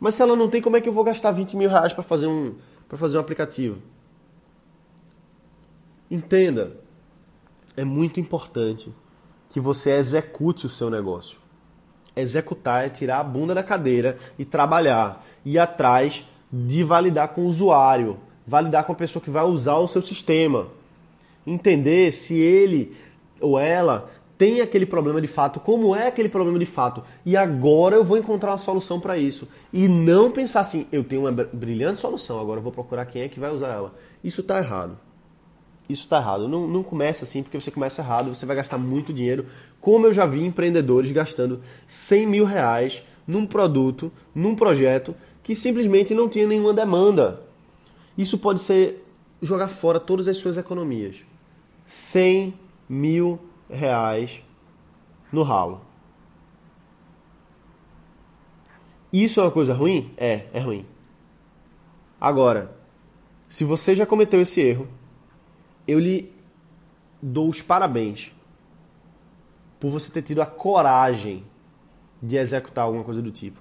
Mas 0.00 0.14
se 0.14 0.22
ela 0.22 0.34
não 0.34 0.48
tem, 0.48 0.62
como 0.62 0.76
é 0.76 0.80
que 0.80 0.88
eu 0.88 0.92
vou 0.92 1.04
gastar 1.04 1.32
20 1.32 1.56
mil 1.56 1.68
reais 1.68 1.92
para 1.92 2.02
fazer, 2.02 2.26
um, 2.26 2.54
fazer 2.88 3.18
um 3.18 3.20
aplicativo? 3.20 3.76
Entenda, 6.10 6.76
é 7.76 7.84
muito 7.84 8.20
importante 8.20 8.92
que 9.50 9.60
você 9.60 9.90
execute 9.90 10.66
o 10.66 10.68
seu 10.68 10.88
negócio. 10.88 11.38
Executar 12.14 12.86
é 12.86 12.88
tirar 12.88 13.20
a 13.20 13.24
bunda 13.24 13.54
da 13.54 13.62
cadeira 13.62 14.16
e 14.38 14.44
trabalhar, 14.44 15.24
ir 15.44 15.58
atrás 15.58 16.24
de 16.50 16.82
validar 16.84 17.28
com 17.28 17.42
o 17.42 17.48
usuário, 17.48 18.18
validar 18.46 18.84
com 18.84 18.92
a 18.92 18.96
pessoa 18.96 19.22
que 19.22 19.30
vai 19.30 19.44
usar 19.44 19.76
o 19.76 19.88
seu 19.88 20.00
sistema. 20.00 20.68
Entender 21.46 22.12
se 22.12 22.34
ele 22.34 22.96
ou 23.40 23.58
ela 23.58 24.10
tem 24.38 24.60
aquele 24.60 24.86
problema 24.86 25.20
de 25.20 25.26
fato, 25.26 25.60
como 25.60 25.94
é 25.94 26.06
aquele 26.06 26.28
problema 26.28 26.58
de 26.58 26.66
fato, 26.66 27.02
e 27.24 27.36
agora 27.36 27.96
eu 27.96 28.04
vou 28.04 28.18
encontrar 28.18 28.52
uma 28.52 28.58
solução 28.58 29.00
para 29.00 29.16
isso. 29.16 29.48
E 29.72 29.88
não 29.88 30.30
pensar 30.30 30.60
assim, 30.60 30.86
eu 30.92 31.02
tenho 31.02 31.22
uma 31.22 31.32
brilhante 31.32 32.00
solução, 32.00 32.38
agora 32.38 32.58
eu 32.58 32.62
vou 32.62 32.72
procurar 32.72 33.06
quem 33.06 33.22
é 33.22 33.28
que 33.28 33.40
vai 33.40 33.50
usar 33.50 33.68
ela. 33.68 33.94
Isso 34.22 34.42
está 34.42 34.58
errado. 34.58 34.98
Isso 35.88 36.02
está 36.02 36.18
errado. 36.18 36.48
Não, 36.48 36.66
não 36.66 36.82
começa 36.82 37.24
assim, 37.24 37.42
porque 37.42 37.58
você 37.58 37.70
começa 37.70 38.02
errado, 38.02 38.34
você 38.34 38.44
vai 38.44 38.56
gastar 38.56 38.78
muito 38.78 39.12
dinheiro. 39.12 39.46
Como 39.80 40.06
eu 40.06 40.12
já 40.12 40.26
vi 40.26 40.44
empreendedores 40.44 41.10
gastando 41.12 41.60
100 41.86 42.26
mil 42.26 42.44
reais 42.44 43.02
num 43.26 43.46
produto, 43.46 44.10
num 44.34 44.54
projeto 44.54 45.14
que 45.42 45.54
simplesmente 45.54 46.14
não 46.14 46.28
tinha 46.28 46.46
nenhuma 46.46 46.74
demanda. 46.74 47.42
Isso 48.16 48.38
pode 48.38 48.60
ser 48.60 49.04
jogar 49.40 49.68
fora 49.68 50.00
todas 50.00 50.26
as 50.28 50.36
suas 50.36 50.56
economias. 50.56 51.16
100 51.84 52.54
mil 52.88 53.38
reais 53.70 54.42
no 55.30 55.42
ralo. 55.42 55.80
Isso 59.12 59.40
é 59.40 59.44
uma 59.44 59.50
coisa 59.50 59.72
ruim? 59.72 60.12
É, 60.16 60.46
é 60.52 60.60
ruim. 60.60 60.84
Agora, 62.20 62.76
se 63.48 63.64
você 63.64 63.94
já 63.94 64.04
cometeu 64.04 64.40
esse 64.40 64.60
erro, 64.60 64.88
eu 65.86 65.98
lhe 65.98 66.32
dou 67.22 67.48
os 67.48 67.62
parabéns 67.62 68.32
por 69.78 69.90
você 69.90 70.10
ter 70.10 70.22
tido 70.22 70.42
a 70.42 70.46
coragem 70.46 71.44
de 72.22 72.36
executar 72.36 72.84
alguma 72.84 73.04
coisa 73.04 73.20
do 73.22 73.30
tipo. 73.30 73.60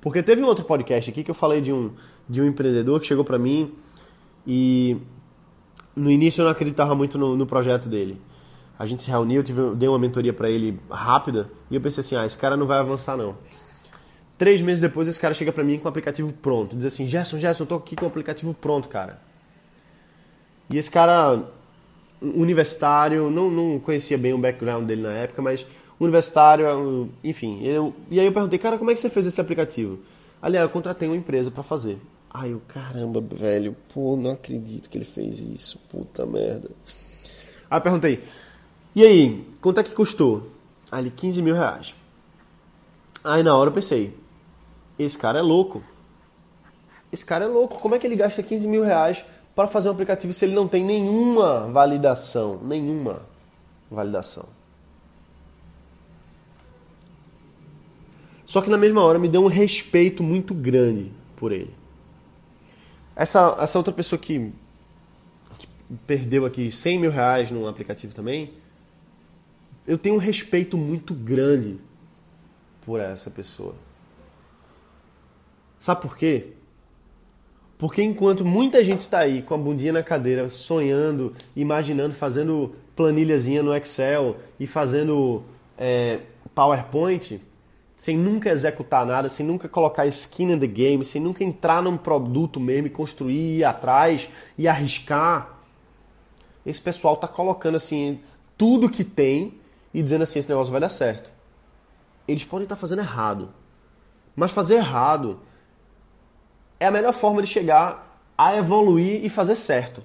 Porque 0.00 0.22
teve 0.22 0.42
um 0.42 0.46
outro 0.46 0.64
podcast 0.64 1.10
aqui 1.10 1.22
que 1.22 1.30
eu 1.30 1.34
falei 1.34 1.60
de 1.60 1.72
um, 1.72 1.92
de 2.28 2.40
um 2.40 2.46
empreendedor 2.46 3.00
que 3.00 3.06
chegou 3.06 3.24
para 3.24 3.38
mim 3.38 3.72
e 4.46 4.96
no 5.94 6.10
início 6.10 6.40
eu 6.40 6.44
não 6.44 6.52
acreditava 6.52 6.94
muito 6.94 7.18
no, 7.18 7.36
no 7.36 7.46
projeto 7.46 7.88
dele. 7.88 8.20
A 8.78 8.86
gente 8.86 9.02
se 9.02 9.10
reuniu, 9.10 9.40
eu 9.40 9.44
tive, 9.44 9.74
dei 9.76 9.88
uma 9.88 9.98
mentoria 9.98 10.32
para 10.32 10.50
ele 10.50 10.80
rápida 10.90 11.48
e 11.70 11.74
eu 11.74 11.80
pensei 11.80 12.00
assim, 12.00 12.16
ah, 12.16 12.26
esse 12.26 12.36
cara 12.36 12.56
não 12.56 12.66
vai 12.66 12.78
avançar 12.78 13.16
não. 13.16 13.36
Três 14.36 14.60
meses 14.60 14.80
depois 14.80 15.06
esse 15.06 15.20
cara 15.20 15.34
chega 15.34 15.52
para 15.52 15.62
mim 15.62 15.78
com 15.78 15.84
o 15.84 15.88
aplicativo 15.88 16.32
pronto, 16.32 16.74
diz 16.74 16.86
assim, 16.86 17.06
Gerson, 17.06 17.38
Gerson, 17.38 17.62
eu 17.62 17.68
tô 17.68 17.74
aqui 17.76 17.94
com 17.94 18.04
o 18.04 18.08
aplicativo 18.08 18.52
pronto, 18.54 18.88
cara. 18.88 19.20
E 20.72 20.78
esse 20.78 20.90
cara, 20.90 21.42
universitário, 22.20 23.28
não, 23.30 23.50
não 23.50 23.78
conhecia 23.78 24.16
bem 24.16 24.32
o 24.32 24.38
background 24.38 24.86
dele 24.86 25.02
na 25.02 25.12
época, 25.12 25.42
mas 25.42 25.66
universitário, 26.00 27.10
enfim. 27.22 27.62
Eu, 27.62 27.94
e 28.10 28.18
aí 28.18 28.24
eu 28.24 28.32
perguntei, 28.32 28.58
cara, 28.58 28.78
como 28.78 28.90
é 28.90 28.94
que 28.94 29.00
você 29.00 29.10
fez 29.10 29.26
esse 29.26 29.40
aplicativo? 29.40 29.98
Aliás, 30.40 30.64
eu 30.64 30.70
contratei 30.70 31.08
uma 31.08 31.16
empresa 31.16 31.50
para 31.50 31.62
fazer. 31.62 31.98
Ai, 32.32 32.52
eu, 32.52 32.62
caramba, 32.66 33.20
velho, 33.20 33.76
pô, 33.92 34.16
não 34.16 34.32
acredito 34.32 34.88
que 34.88 34.96
ele 34.96 35.04
fez 35.04 35.40
isso, 35.40 35.78
puta 35.90 36.24
merda. 36.24 36.70
Aí 37.70 37.78
eu 37.78 37.82
perguntei, 37.82 38.22
e 38.94 39.04
aí, 39.04 39.46
quanto 39.60 39.80
é 39.80 39.82
que 39.82 39.92
custou? 39.92 40.50
Aí 40.90 41.02
ele, 41.02 41.10
15 41.10 41.42
mil 41.42 41.54
reais. 41.54 41.94
Aí 43.22 43.42
na 43.42 43.54
hora 43.54 43.68
eu 43.68 43.74
pensei, 43.74 44.16
esse 44.98 45.18
cara 45.18 45.38
é 45.38 45.42
louco. 45.42 45.82
Esse 47.12 47.26
cara 47.26 47.44
é 47.44 47.48
louco, 47.48 47.78
como 47.78 47.94
é 47.94 47.98
que 47.98 48.06
ele 48.06 48.16
gasta 48.16 48.42
15 48.42 48.66
mil 48.66 48.82
reais 48.82 49.22
para 49.54 49.68
fazer 49.68 49.88
um 49.88 49.92
aplicativo 49.92 50.32
se 50.32 50.44
ele 50.44 50.54
não 50.54 50.66
tem 50.66 50.84
nenhuma 50.84 51.68
validação? 51.70 52.58
Nenhuma 52.62 53.22
validação. 53.90 54.48
Só 58.44 58.60
que 58.60 58.70
na 58.70 58.76
mesma 58.76 59.02
hora 59.02 59.18
me 59.18 59.28
deu 59.28 59.42
um 59.42 59.48
respeito 59.48 60.22
muito 60.22 60.52
grande 60.52 61.10
por 61.36 61.52
ele. 61.52 61.74
Essa, 63.16 63.56
essa 63.60 63.78
outra 63.78 63.92
pessoa 63.92 64.18
que, 64.18 64.52
que 65.58 65.68
perdeu 66.06 66.44
aqui 66.44 66.70
100 66.70 66.98
mil 66.98 67.10
reais 67.10 67.50
no 67.50 67.68
aplicativo 67.68 68.14
também, 68.14 68.52
eu 69.86 69.98
tenho 69.98 70.14
um 70.14 70.18
respeito 70.18 70.76
muito 70.76 71.14
grande 71.14 71.78
por 72.84 73.00
essa 73.00 73.30
pessoa. 73.30 73.74
Sabe 75.78 76.00
por 76.00 76.16
quê? 76.16 76.52
Porque 77.82 78.00
enquanto 78.00 78.44
muita 78.44 78.84
gente 78.84 79.00
está 79.00 79.18
aí 79.18 79.42
com 79.42 79.54
a 79.54 79.58
bundinha 79.58 79.92
na 79.92 80.04
cadeira, 80.04 80.48
sonhando, 80.48 81.34
imaginando, 81.56 82.14
fazendo 82.14 82.76
planilhazinha 82.94 83.60
no 83.60 83.74
Excel 83.74 84.36
e 84.60 84.68
fazendo 84.68 85.42
é, 85.76 86.20
PowerPoint, 86.54 87.40
sem 87.96 88.16
nunca 88.16 88.50
executar 88.50 89.04
nada, 89.04 89.28
sem 89.28 89.44
nunca 89.44 89.68
colocar 89.68 90.06
skin 90.06 90.52
in 90.52 90.60
the 90.60 90.66
game, 90.68 91.04
sem 91.04 91.20
nunca 91.20 91.42
entrar 91.42 91.82
num 91.82 91.96
produto 91.96 92.60
mesmo 92.60 92.86
e 92.86 92.90
construir, 92.90 93.58
ir 93.58 93.64
atrás 93.64 94.28
e 94.56 94.68
arriscar. 94.68 95.58
Esse 96.64 96.80
pessoal 96.80 97.16
tá 97.16 97.26
colocando 97.26 97.74
assim 97.74 98.20
tudo 98.56 98.88
que 98.88 99.02
tem 99.02 99.54
e 99.92 100.00
dizendo 100.00 100.22
assim 100.22 100.38
esse 100.38 100.48
negócio 100.48 100.70
vai 100.70 100.80
dar 100.80 100.88
certo. 100.88 101.32
Eles 102.28 102.44
podem 102.44 102.62
estar 102.62 102.76
tá 102.76 102.80
fazendo 102.80 103.00
errado, 103.00 103.48
mas 104.36 104.52
fazer 104.52 104.76
errado 104.76 105.40
é 106.82 106.86
a 106.86 106.90
melhor 106.90 107.12
forma 107.12 107.40
de 107.40 107.46
chegar 107.46 108.20
a 108.36 108.56
evoluir 108.56 109.24
e 109.24 109.28
fazer 109.28 109.54
certo. 109.54 110.02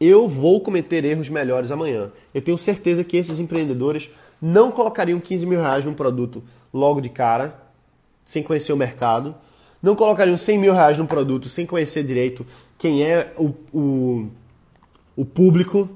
Eu 0.00 0.28
vou 0.28 0.60
cometer 0.60 1.04
erros 1.04 1.28
melhores 1.28 1.72
amanhã. 1.72 2.12
Eu 2.32 2.40
tenho 2.40 2.56
certeza 2.56 3.02
que 3.02 3.16
esses 3.16 3.40
empreendedores 3.40 4.08
não 4.40 4.70
colocariam 4.70 5.18
15 5.18 5.44
mil 5.44 5.60
reais 5.60 5.84
num 5.84 5.92
produto 5.92 6.42
logo 6.72 7.00
de 7.00 7.08
cara, 7.08 7.60
sem 8.24 8.44
conhecer 8.44 8.72
o 8.72 8.76
mercado. 8.76 9.34
Não 9.82 9.96
colocariam 9.96 10.38
100 10.38 10.58
mil 10.58 10.72
reais 10.72 10.96
num 10.96 11.06
produto 11.06 11.48
sem 11.48 11.66
conhecer 11.66 12.04
direito 12.04 12.46
quem 12.78 13.02
é 13.02 13.32
o, 13.36 13.52
o, 13.76 14.28
o 15.16 15.24
público. 15.24 15.90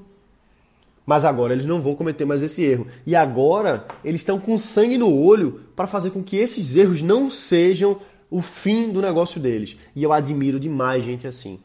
Mas 1.05 1.23
agora 1.23 1.53
eles 1.53 1.65
não 1.65 1.81
vão 1.81 1.95
cometer 1.95 2.25
mais 2.25 2.43
esse 2.43 2.61
erro. 2.61 2.87
E 3.05 3.15
agora 3.15 3.85
eles 4.03 4.19
estão 4.19 4.37
com 4.37 4.57
sangue 4.57 4.97
no 4.97 5.17
olho 5.17 5.61
para 5.77 5.87
fazer 5.87 6.11
com 6.11 6.21
que 6.21 6.35
esses 6.35 6.75
erros 6.75 7.01
não 7.01 7.29
sejam 7.29 8.01
o 8.29 8.41
fim 8.41 8.91
do 8.91 9.01
negócio 9.01 9.39
deles. 9.39 9.77
E 9.95 10.03
eu 10.03 10.11
admiro 10.11 10.59
demais 10.59 11.03
gente 11.03 11.27
assim. 11.27 11.59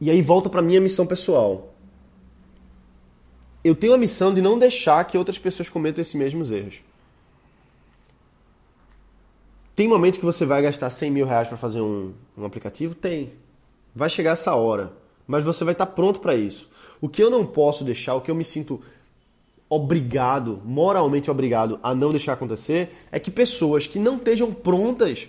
E 0.00 0.10
aí 0.10 0.20
volta 0.22 0.48
para 0.48 0.62
minha 0.62 0.80
missão 0.80 1.06
pessoal 1.06 1.76
eu 3.66 3.74
tenho 3.74 3.94
a 3.94 3.98
missão 3.98 4.32
de 4.32 4.40
não 4.40 4.56
deixar 4.56 5.02
que 5.04 5.18
outras 5.18 5.38
pessoas 5.38 5.68
cometam 5.68 6.00
esses 6.00 6.14
mesmos 6.14 6.52
erros. 6.52 6.76
Tem 9.74 9.88
momento 9.88 10.20
que 10.20 10.24
você 10.24 10.46
vai 10.46 10.62
gastar 10.62 10.88
100 10.88 11.10
mil 11.10 11.26
reais 11.26 11.48
para 11.48 11.56
fazer 11.56 11.80
um, 11.80 12.14
um 12.38 12.44
aplicativo? 12.44 12.94
Tem. 12.94 13.32
Vai 13.92 14.08
chegar 14.08 14.30
essa 14.30 14.54
hora. 14.54 14.92
Mas 15.26 15.42
você 15.42 15.64
vai 15.64 15.72
estar 15.72 15.86
pronto 15.86 16.20
para 16.20 16.36
isso. 16.36 16.70
O 17.00 17.08
que 17.08 17.20
eu 17.20 17.28
não 17.28 17.44
posso 17.44 17.82
deixar, 17.82 18.14
o 18.14 18.20
que 18.20 18.30
eu 18.30 18.36
me 18.36 18.44
sinto 18.44 18.80
obrigado, 19.68 20.62
moralmente 20.64 21.30
obrigado 21.30 21.78
a 21.82 21.94
não 21.94 22.10
deixar 22.10 22.34
acontecer, 22.34 22.94
é 23.10 23.18
que 23.18 23.30
pessoas 23.30 23.86
que 23.86 23.98
não 23.98 24.16
estejam 24.16 24.52
prontas 24.52 25.28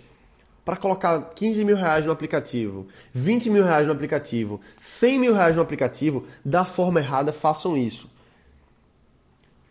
para 0.64 0.76
colocar 0.76 1.30
15 1.34 1.64
mil 1.64 1.78
reais 1.78 2.06
no 2.06 2.12
aplicativo, 2.12 2.88
20 3.14 3.50
mil 3.50 3.64
reais 3.64 3.88
no 3.88 3.94
aplicativo, 3.94 4.60
100 4.76 5.20
mil 5.20 5.34
reais 5.34 5.56
no 5.56 5.62
aplicativo, 5.62 6.26
da 6.44 6.66
forma 6.66 7.00
errada, 7.00 7.32
façam 7.32 7.78
isso. 7.78 8.10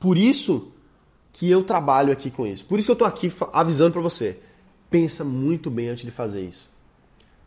Por 0.00 0.16
isso 0.16 0.72
que 1.34 1.50
eu 1.50 1.62
trabalho 1.62 2.12
aqui 2.12 2.30
com 2.30 2.46
isso. 2.46 2.64
Por 2.64 2.78
isso 2.78 2.86
que 2.86 2.92
eu 2.92 2.94
estou 2.94 3.06
aqui 3.06 3.30
avisando 3.52 3.92
para 3.92 4.00
você. 4.00 4.38
Pensa 4.88 5.22
muito 5.22 5.70
bem 5.70 5.90
antes 5.90 6.04
de 6.04 6.10
fazer 6.10 6.42
isso. 6.42 6.70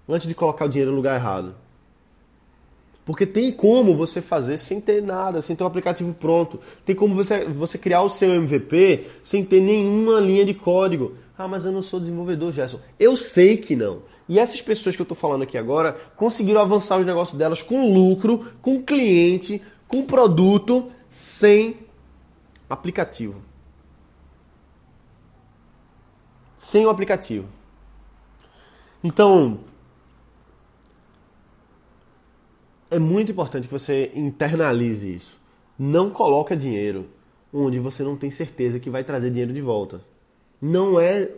Antes 0.07 0.27
de 0.27 0.35
colocar 0.35 0.65
o 0.65 0.69
dinheiro 0.69 0.91
no 0.91 0.97
lugar 0.97 1.15
errado. 1.15 1.55
Porque 3.09 3.25
tem 3.25 3.51
como 3.51 3.95
você 3.95 4.21
fazer 4.21 4.59
sem 4.59 4.79
ter 4.79 5.01
nada, 5.01 5.41
sem 5.41 5.55
ter 5.55 5.63
um 5.63 5.65
aplicativo 5.65 6.13
pronto. 6.13 6.59
Tem 6.85 6.95
como 6.95 7.15
você, 7.15 7.43
você 7.43 7.75
criar 7.75 8.03
o 8.03 8.07
seu 8.07 8.35
MVP 8.35 9.03
sem 9.23 9.43
ter 9.43 9.61
nenhuma 9.61 10.19
linha 10.19 10.45
de 10.45 10.53
código. 10.53 11.15
Ah, 11.35 11.47
mas 11.47 11.65
eu 11.65 11.71
não 11.71 11.81
sou 11.81 11.99
desenvolvedor, 11.99 12.51
Gerson. 12.51 12.79
Eu 12.99 13.17
sei 13.17 13.57
que 13.57 13.75
não. 13.75 14.03
E 14.27 14.37
essas 14.37 14.61
pessoas 14.61 14.95
que 14.95 15.01
eu 15.01 15.05
estou 15.05 15.17
falando 15.17 15.41
aqui 15.41 15.57
agora 15.57 15.97
conseguiram 16.15 16.61
avançar 16.61 16.99
os 16.99 17.05
negócios 17.07 17.35
delas 17.35 17.63
com 17.63 17.91
lucro, 17.91 18.45
com 18.61 18.83
cliente, 18.83 19.59
com 19.87 20.05
produto, 20.05 20.91
sem 21.09 21.77
aplicativo. 22.69 23.41
Sem 26.55 26.85
o 26.85 26.91
aplicativo. 26.91 27.47
Então, 29.03 29.61
é 32.99 33.01
muito 33.01 33.31
importante 33.31 33.67
que 33.67 33.71
você 33.71 34.11
internalize 34.13 35.13
isso. 35.13 35.37
Não 35.77 36.09
coloca 36.09 36.55
dinheiro 36.55 37.07
onde 37.53 37.79
você 37.79 38.03
não 38.03 38.17
tem 38.17 38.29
certeza 38.29 38.79
que 38.79 38.89
vai 38.89 39.03
trazer 39.03 39.31
dinheiro 39.31 39.53
de 39.53 39.61
volta. 39.61 40.01
Não 40.61 40.99
é. 40.99 41.29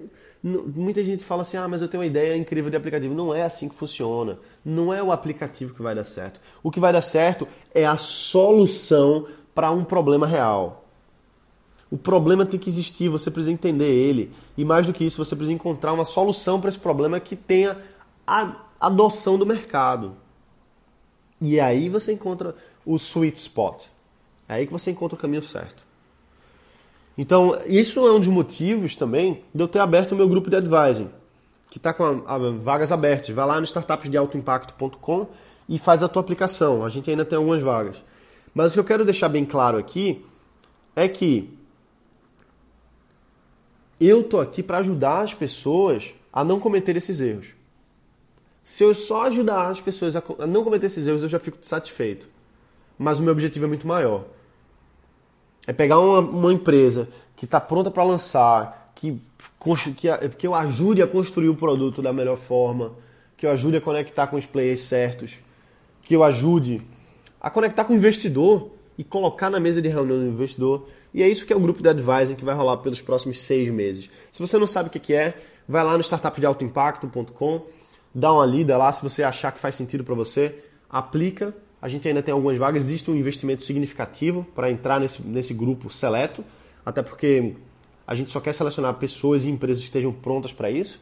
Muita 0.43 1.04
gente 1.04 1.24
fala 1.24 1.43
assim: 1.43 1.58
ah, 1.58 1.67
mas 1.67 1.82
eu 1.82 1.88
tenho 1.88 2.02
uma 2.02 2.08
ideia 2.08 2.36
incrível 2.36 2.71
de 2.71 2.76
aplicativo. 2.76 3.13
Não 3.13 3.34
é 3.34 3.43
assim 3.43 3.69
que 3.69 3.76
funciona. 3.76 4.39
Não 4.65 4.91
é 4.91 5.02
o 5.04 5.12
aplicativo 5.12 5.76
que 5.76 5.84
vai 5.84 5.93
dar 5.93 6.04
certo. 6.04 6.41
O 6.63 6.71
que 6.71 6.80
vai 6.80 6.91
dar 6.91 7.04
certo 7.04 7.47
é 7.74 7.86
a 7.86 7.97
solução 7.97 9.28
para 9.54 9.69
um 9.69 9.84
problema 9.84 10.26
real. 10.26 10.86
O 11.91 11.97
problema 11.97 12.45
tem 12.45 12.60
que 12.60 12.69
existir, 12.69 13.10
você 13.10 13.30
precisa 13.30 13.52
entender 13.52 13.91
ele. 13.91 14.32
E 14.58 14.65
mais 14.65 14.88
do 14.88 14.93
que 14.93 15.04
isso, 15.04 15.24
você 15.24 15.36
precisa 15.36 15.54
encontrar 15.54 15.93
uma 15.93 16.06
solução 16.06 16.60
para 16.60 16.69
esse 16.69 16.80
problema 16.80 17.19
que 17.19 17.36
tenha 17.36 17.78
a 18.26 18.56
adoção 18.80 19.38
do 19.38 19.45
mercado. 19.45 20.15
E 21.41 21.60
aí 21.60 21.89
você 21.89 22.13
encontra 22.13 22.56
o 22.86 22.95
sweet 22.95 23.38
spot. 23.38 23.86
É 24.47 24.56
aí 24.56 24.67
que 24.67 24.71
você 24.71 24.91
encontra 24.91 25.17
o 25.17 25.19
caminho 25.19 25.41
certo. 25.41 25.84
Então, 27.17 27.60
isso 27.65 28.06
é 28.06 28.12
um 28.12 28.19
dos 28.19 28.27
motivos 28.27 28.95
também 28.95 29.43
de 29.54 29.62
eu 29.62 29.67
ter 29.67 29.80
aberto 29.80 30.13
o 30.13 30.15
meu 30.15 30.30
grupo 30.30 30.49
de 30.49 30.56
advising, 30.56 31.10
que 31.69 31.77
está 31.77 31.93
com 31.93 32.04
a, 32.04 32.36
a, 32.36 32.38
vagas 32.51 32.91
abertas. 32.91 33.30
Vai 33.30 33.45
lá 33.45 33.60
no 33.60 33.65
startupsdealtoimpacto.com 33.65 35.27
e 35.67 35.80
faz 35.80 36.04
a 36.04 36.08
tua 36.08 36.21
aplicação. 36.21 36.86
A 36.86 36.89
gente 36.89 37.10
ainda 37.10 37.25
tem 37.25 37.38
algumas 37.38 37.62
vagas. 37.62 38.04
Mas 38.54 38.71
o 38.71 38.73
que 38.75 38.80
eu 38.80 38.86
quero 38.86 39.06
deixar 39.06 39.30
bem 39.30 39.45
claro 39.45 39.77
aqui 39.77 40.25
é 40.95 41.08
que 41.08 41.49
eu 43.99 44.23
tô 44.23 44.39
aqui 44.39 44.62
para 44.63 44.80
ajudar 44.80 45.21
as 45.21 45.34
pessoas 45.34 46.13
a 46.34 46.43
não 46.43 46.60
cometer 46.60 46.95
esses 46.97 47.21
erros. 47.21 47.47
Se 48.63 48.84
eu 48.84 48.93
só 48.93 49.26
ajudar 49.28 49.69
as 49.69 49.82
pessoas 49.82 50.15
a 50.15 50.24
não 50.47 50.63
cometer 50.63 50.86
esses 50.86 51.08
erros, 51.08 51.24
eu 51.24 51.30
já 51.30 51.39
fico 51.39 51.58
satisfeito. 51.62 52.30
Mas 52.97 53.19
o 53.19 53.24
meu 53.24 53.32
objetivo 53.32 53.65
é 53.65 53.67
muito 53.67 53.88
maior. 53.88 54.26
É 55.65 55.74
pegar 55.74 56.00
uma, 56.00 56.19
uma 56.19 56.54
empresa 56.54 57.08
que 57.36 57.45
está 57.45 57.60
pronta 57.60 57.89
para 57.89 58.04
lançar, 58.04 58.91
que, 58.95 59.19
que, 59.95 60.30
que 60.38 60.47
eu 60.47 60.54
ajude 60.54 61.02
a 61.02 61.08
construir 61.08 61.50
o 61.50 61.56
produto 61.56 62.02
da 62.02 62.13
melhor 62.13 62.38
forma, 62.38 62.93
que 63.36 63.45
eu 63.45 63.52
ajude 63.52 63.78
a 63.78 63.82
conectar 63.82 64.28
com 64.28 64.38
os 64.38 64.45
players 64.45 64.82
certos, 64.82 65.38
que 66.04 66.15
eu 66.15 66.24
ajude 66.24 66.80
a 67.39 67.50
conectar 67.50 67.84
com 67.84 67.93
o 67.93 67.95
investidor 67.95 68.71
e 68.97 69.04
colocar 69.04 69.50
na 69.50 69.60
mesa 69.60 69.82
de 69.82 69.89
reunião 69.89 70.19
do 70.19 70.26
investidor. 70.26 70.88
E 71.12 71.24
é 71.24 71.28
isso 71.28 71.45
que 71.45 71.52
é 71.52 71.56
o 71.56 71.60
grupo 71.60 71.82
de 71.82 71.89
advising 71.89 72.36
que 72.36 72.45
vai 72.45 72.54
rolar 72.54 72.78
pelos 72.78 73.02
próximos 73.02 73.41
seis 73.41 73.69
meses. 73.69 74.10
Se 74.32 74.39
você 74.39 74.58
não 74.60 74.67
sabe 74.67 74.89
o 74.89 74.91
que 74.91 75.13
é, 75.13 75.34
vai 75.67 75.84
lá 75.84 75.97
no 75.97 76.04
startupdealtoimpacto.com, 76.04 77.65
dá 78.13 78.34
uma 78.34 78.45
lida 78.45 78.78
lá 78.78 78.91
se 78.91 79.02
você 79.02 79.24
achar 79.24 79.52
que 79.52 79.60
faz 79.60 79.76
sentido 79.76 80.04
para 80.04 80.15
você, 80.15 80.56
aplica. 80.89 81.54
A 81.82 81.88
gente 81.88 82.08
ainda 82.08 82.21
tem 82.21 82.32
algumas 82.34 82.58
vagas, 82.58 82.84
existe 82.84 83.10
um 83.10 83.15
investimento 83.15 83.63
significativo 83.63 84.45
para 84.54 84.69
entrar 84.69 85.00
nesse, 85.00 85.21
nesse 85.24 85.54
grupo 85.54 85.89
seleto, 85.89 86.43
até 86.86 87.02
porque 87.02 87.56
a 88.06 88.13
gente 88.13 88.30
só 88.30 88.39
quer 88.39 88.54
selecionar 88.54 88.93
pessoas 88.95 89.45
e 89.45 89.50
empresas 89.50 89.82
que 89.82 89.88
estejam 89.88 90.12
prontas 90.12 90.54
para 90.54 90.69
isso. 90.69 91.00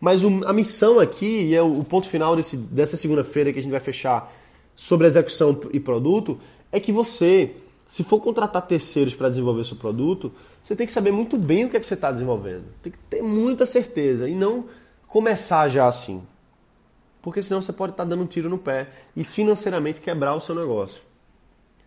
Mas 0.00 0.24
o, 0.24 0.40
a 0.46 0.52
missão 0.52 0.98
aqui, 0.98 1.44
e 1.44 1.54
é 1.54 1.62
o, 1.62 1.80
o 1.80 1.84
ponto 1.84 2.08
final 2.08 2.34
desse, 2.34 2.56
dessa 2.56 2.96
segunda-feira 2.96 3.52
que 3.52 3.58
a 3.58 3.62
gente 3.62 3.70
vai 3.70 3.80
fechar 3.80 4.32
sobre 4.74 5.06
execução 5.06 5.60
e 5.72 5.78
produto, 5.78 6.38
é 6.72 6.80
que 6.80 6.90
você, 6.90 7.54
se 7.86 8.02
for 8.02 8.20
contratar 8.20 8.62
terceiros 8.62 9.14
para 9.14 9.28
desenvolver 9.28 9.64
seu 9.64 9.76
produto, 9.76 10.32
você 10.62 10.74
tem 10.74 10.86
que 10.86 10.92
saber 10.92 11.12
muito 11.12 11.36
bem 11.36 11.66
o 11.66 11.68
que, 11.68 11.76
é 11.76 11.80
que 11.80 11.86
você 11.86 11.94
está 11.94 12.10
desenvolvendo. 12.10 12.64
Tem 12.82 12.90
que 12.92 12.98
ter 13.10 13.22
muita 13.22 13.66
certeza 13.66 14.28
e 14.28 14.34
não 14.34 14.64
começar 15.06 15.68
já 15.68 15.86
assim. 15.86 16.22
Porque 17.22 17.40
senão 17.40 17.62
você 17.62 17.72
pode 17.72 17.92
estar 17.92 18.02
tá 18.02 18.10
dando 18.10 18.24
um 18.24 18.26
tiro 18.26 18.50
no 18.50 18.58
pé 18.58 18.88
e 19.16 19.24
financeiramente 19.24 20.00
quebrar 20.00 20.34
o 20.34 20.40
seu 20.40 20.54
negócio. 20.54 21.00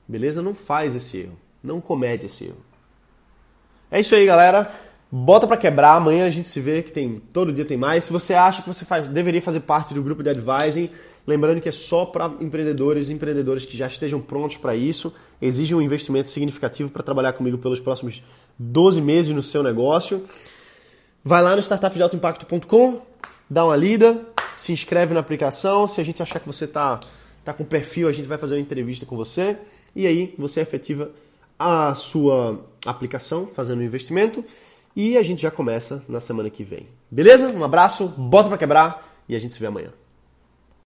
Beleza? 0.08 0.42
Não 0.42 0.56
faz 0.56 0.96
esse 0.96 1.18
erro. 1.18 1.38
Não 1.62 1.80
comete 1.82 2.26
esse 2.26 2.46
erro. 2.46 2.64
É 3.92 4.00
isso 4.00 4.16
aí, 4.16 4.26
galera. 4.26 4.72
Bota 5.12 5.46
para 5.46 5.58
quebrar. 5.58 5.96
Amanhã 5.96 6.26
a 6.26 6.30
gente 6.30 6.48
se 6.48 6.60
vê 6.60 6.82
que 6.82 6.92
tem 6.92 7.20
todo 7.34 7.52
dia 7.52 7.66
tem 7.66 7.78
mais. 7.78 8.06
Se 8.06 8.14
você 8.14 8.34
acha 8.34 8.62
que 8.62 8.68
você 8.68 8.86
faz, 8.86 9.08
deveria 9.08 9.42
fazer 9.42 9.60
parte 9.60 9.94
do 9.94 10.02
grupo 10.02 10.24
de 10.24 10.30
advising, 10.30 10.90
Lembrando 11.28 11.60
que 11.60 11.70
é 11.70 11.72
só 11.72 12.06
para 12.06 12.32
empreendedores 12.40 13.10
e 13.10 13.14
empreendedores 13.14 13.66
que 13.66 13.76
já 13.76 13.88
estejam 13.88 14.22
prontos 14.22 14.58
para 14.58 14.76
isso, 14.76 15.12
exige 15.42 15.74
um 15.74 15.82
investimento 15.82 16.30
significativo 16.30 16.90
para 16.92 17.02
trabalhar 17.02 17.34
comigo 17.34 17.58
pelos 17.58 17.80
próximos 17.80 18.24
12 18.60 19.02
meses 19.02 19.34
no 19.34 19.42
seu 19.42 19.64
negócio. 19.64 20.24
Vai 21.24 21.42
lá 21.42 21.56
no 21.56 21.62
startupdealtoimpacto.com, 21.62 23.02
dá 23.50 23.66
uma 23.66 23.76
lida, 23.76 24.24
se 24.58 24.72
inscreve 24.72 25.14
na 25.14 25.20
aplicação. 25.20 25.88
Se 25.88 26.00
a 26.02 26.04
gente 26.04 26.22
achar 26.22 26.40
que 26.40 26.48
você 26.48 26.66
está 26.66 27.00
tá 27.44 27.54
com 27.54 27.64
perfil, 27.64 28.08
a 28.08 28.12
gente 28.12 28.28
vai 28.28 28.38
fazer 28.38 28.56
uma 28.56 28.62
entrevista 28.62 29.06
com 29.06 29.16
você. 29.16 29.58
E 29.96 30.06
aí 30.06 30.34
você 30.38 30.62
efetiva 30.62 31.12
a 31.58 31.96
sua 31.96 32.66
aplicação, 32.86 33.48
fazendo 33.48 33.80
o 33.80 33.82
um 33.82 33.86
investimento. 33.86 34.44
E 34.96 35.18
a 35.18 35.24
gente 35.24 35.42
já 35.42 35.52
começa 35.52 36.04
na 36.08 36.20
semana 36.20 36.50
que 36.50 36.64
vem. 36.64 36.88
Beleza? 37.12 37.52
Um 37.54 37.64
abraço, 37.64 38.08
bota 38.08 38.50
para 38.50 38.58
quebrar 38.58 39.22
e 39.28 39.36
a 39.36 39.40
gente 39.40 39.54
se 39.54 39.60
vê 39.60 39.66
amanhã. 39.66 39.92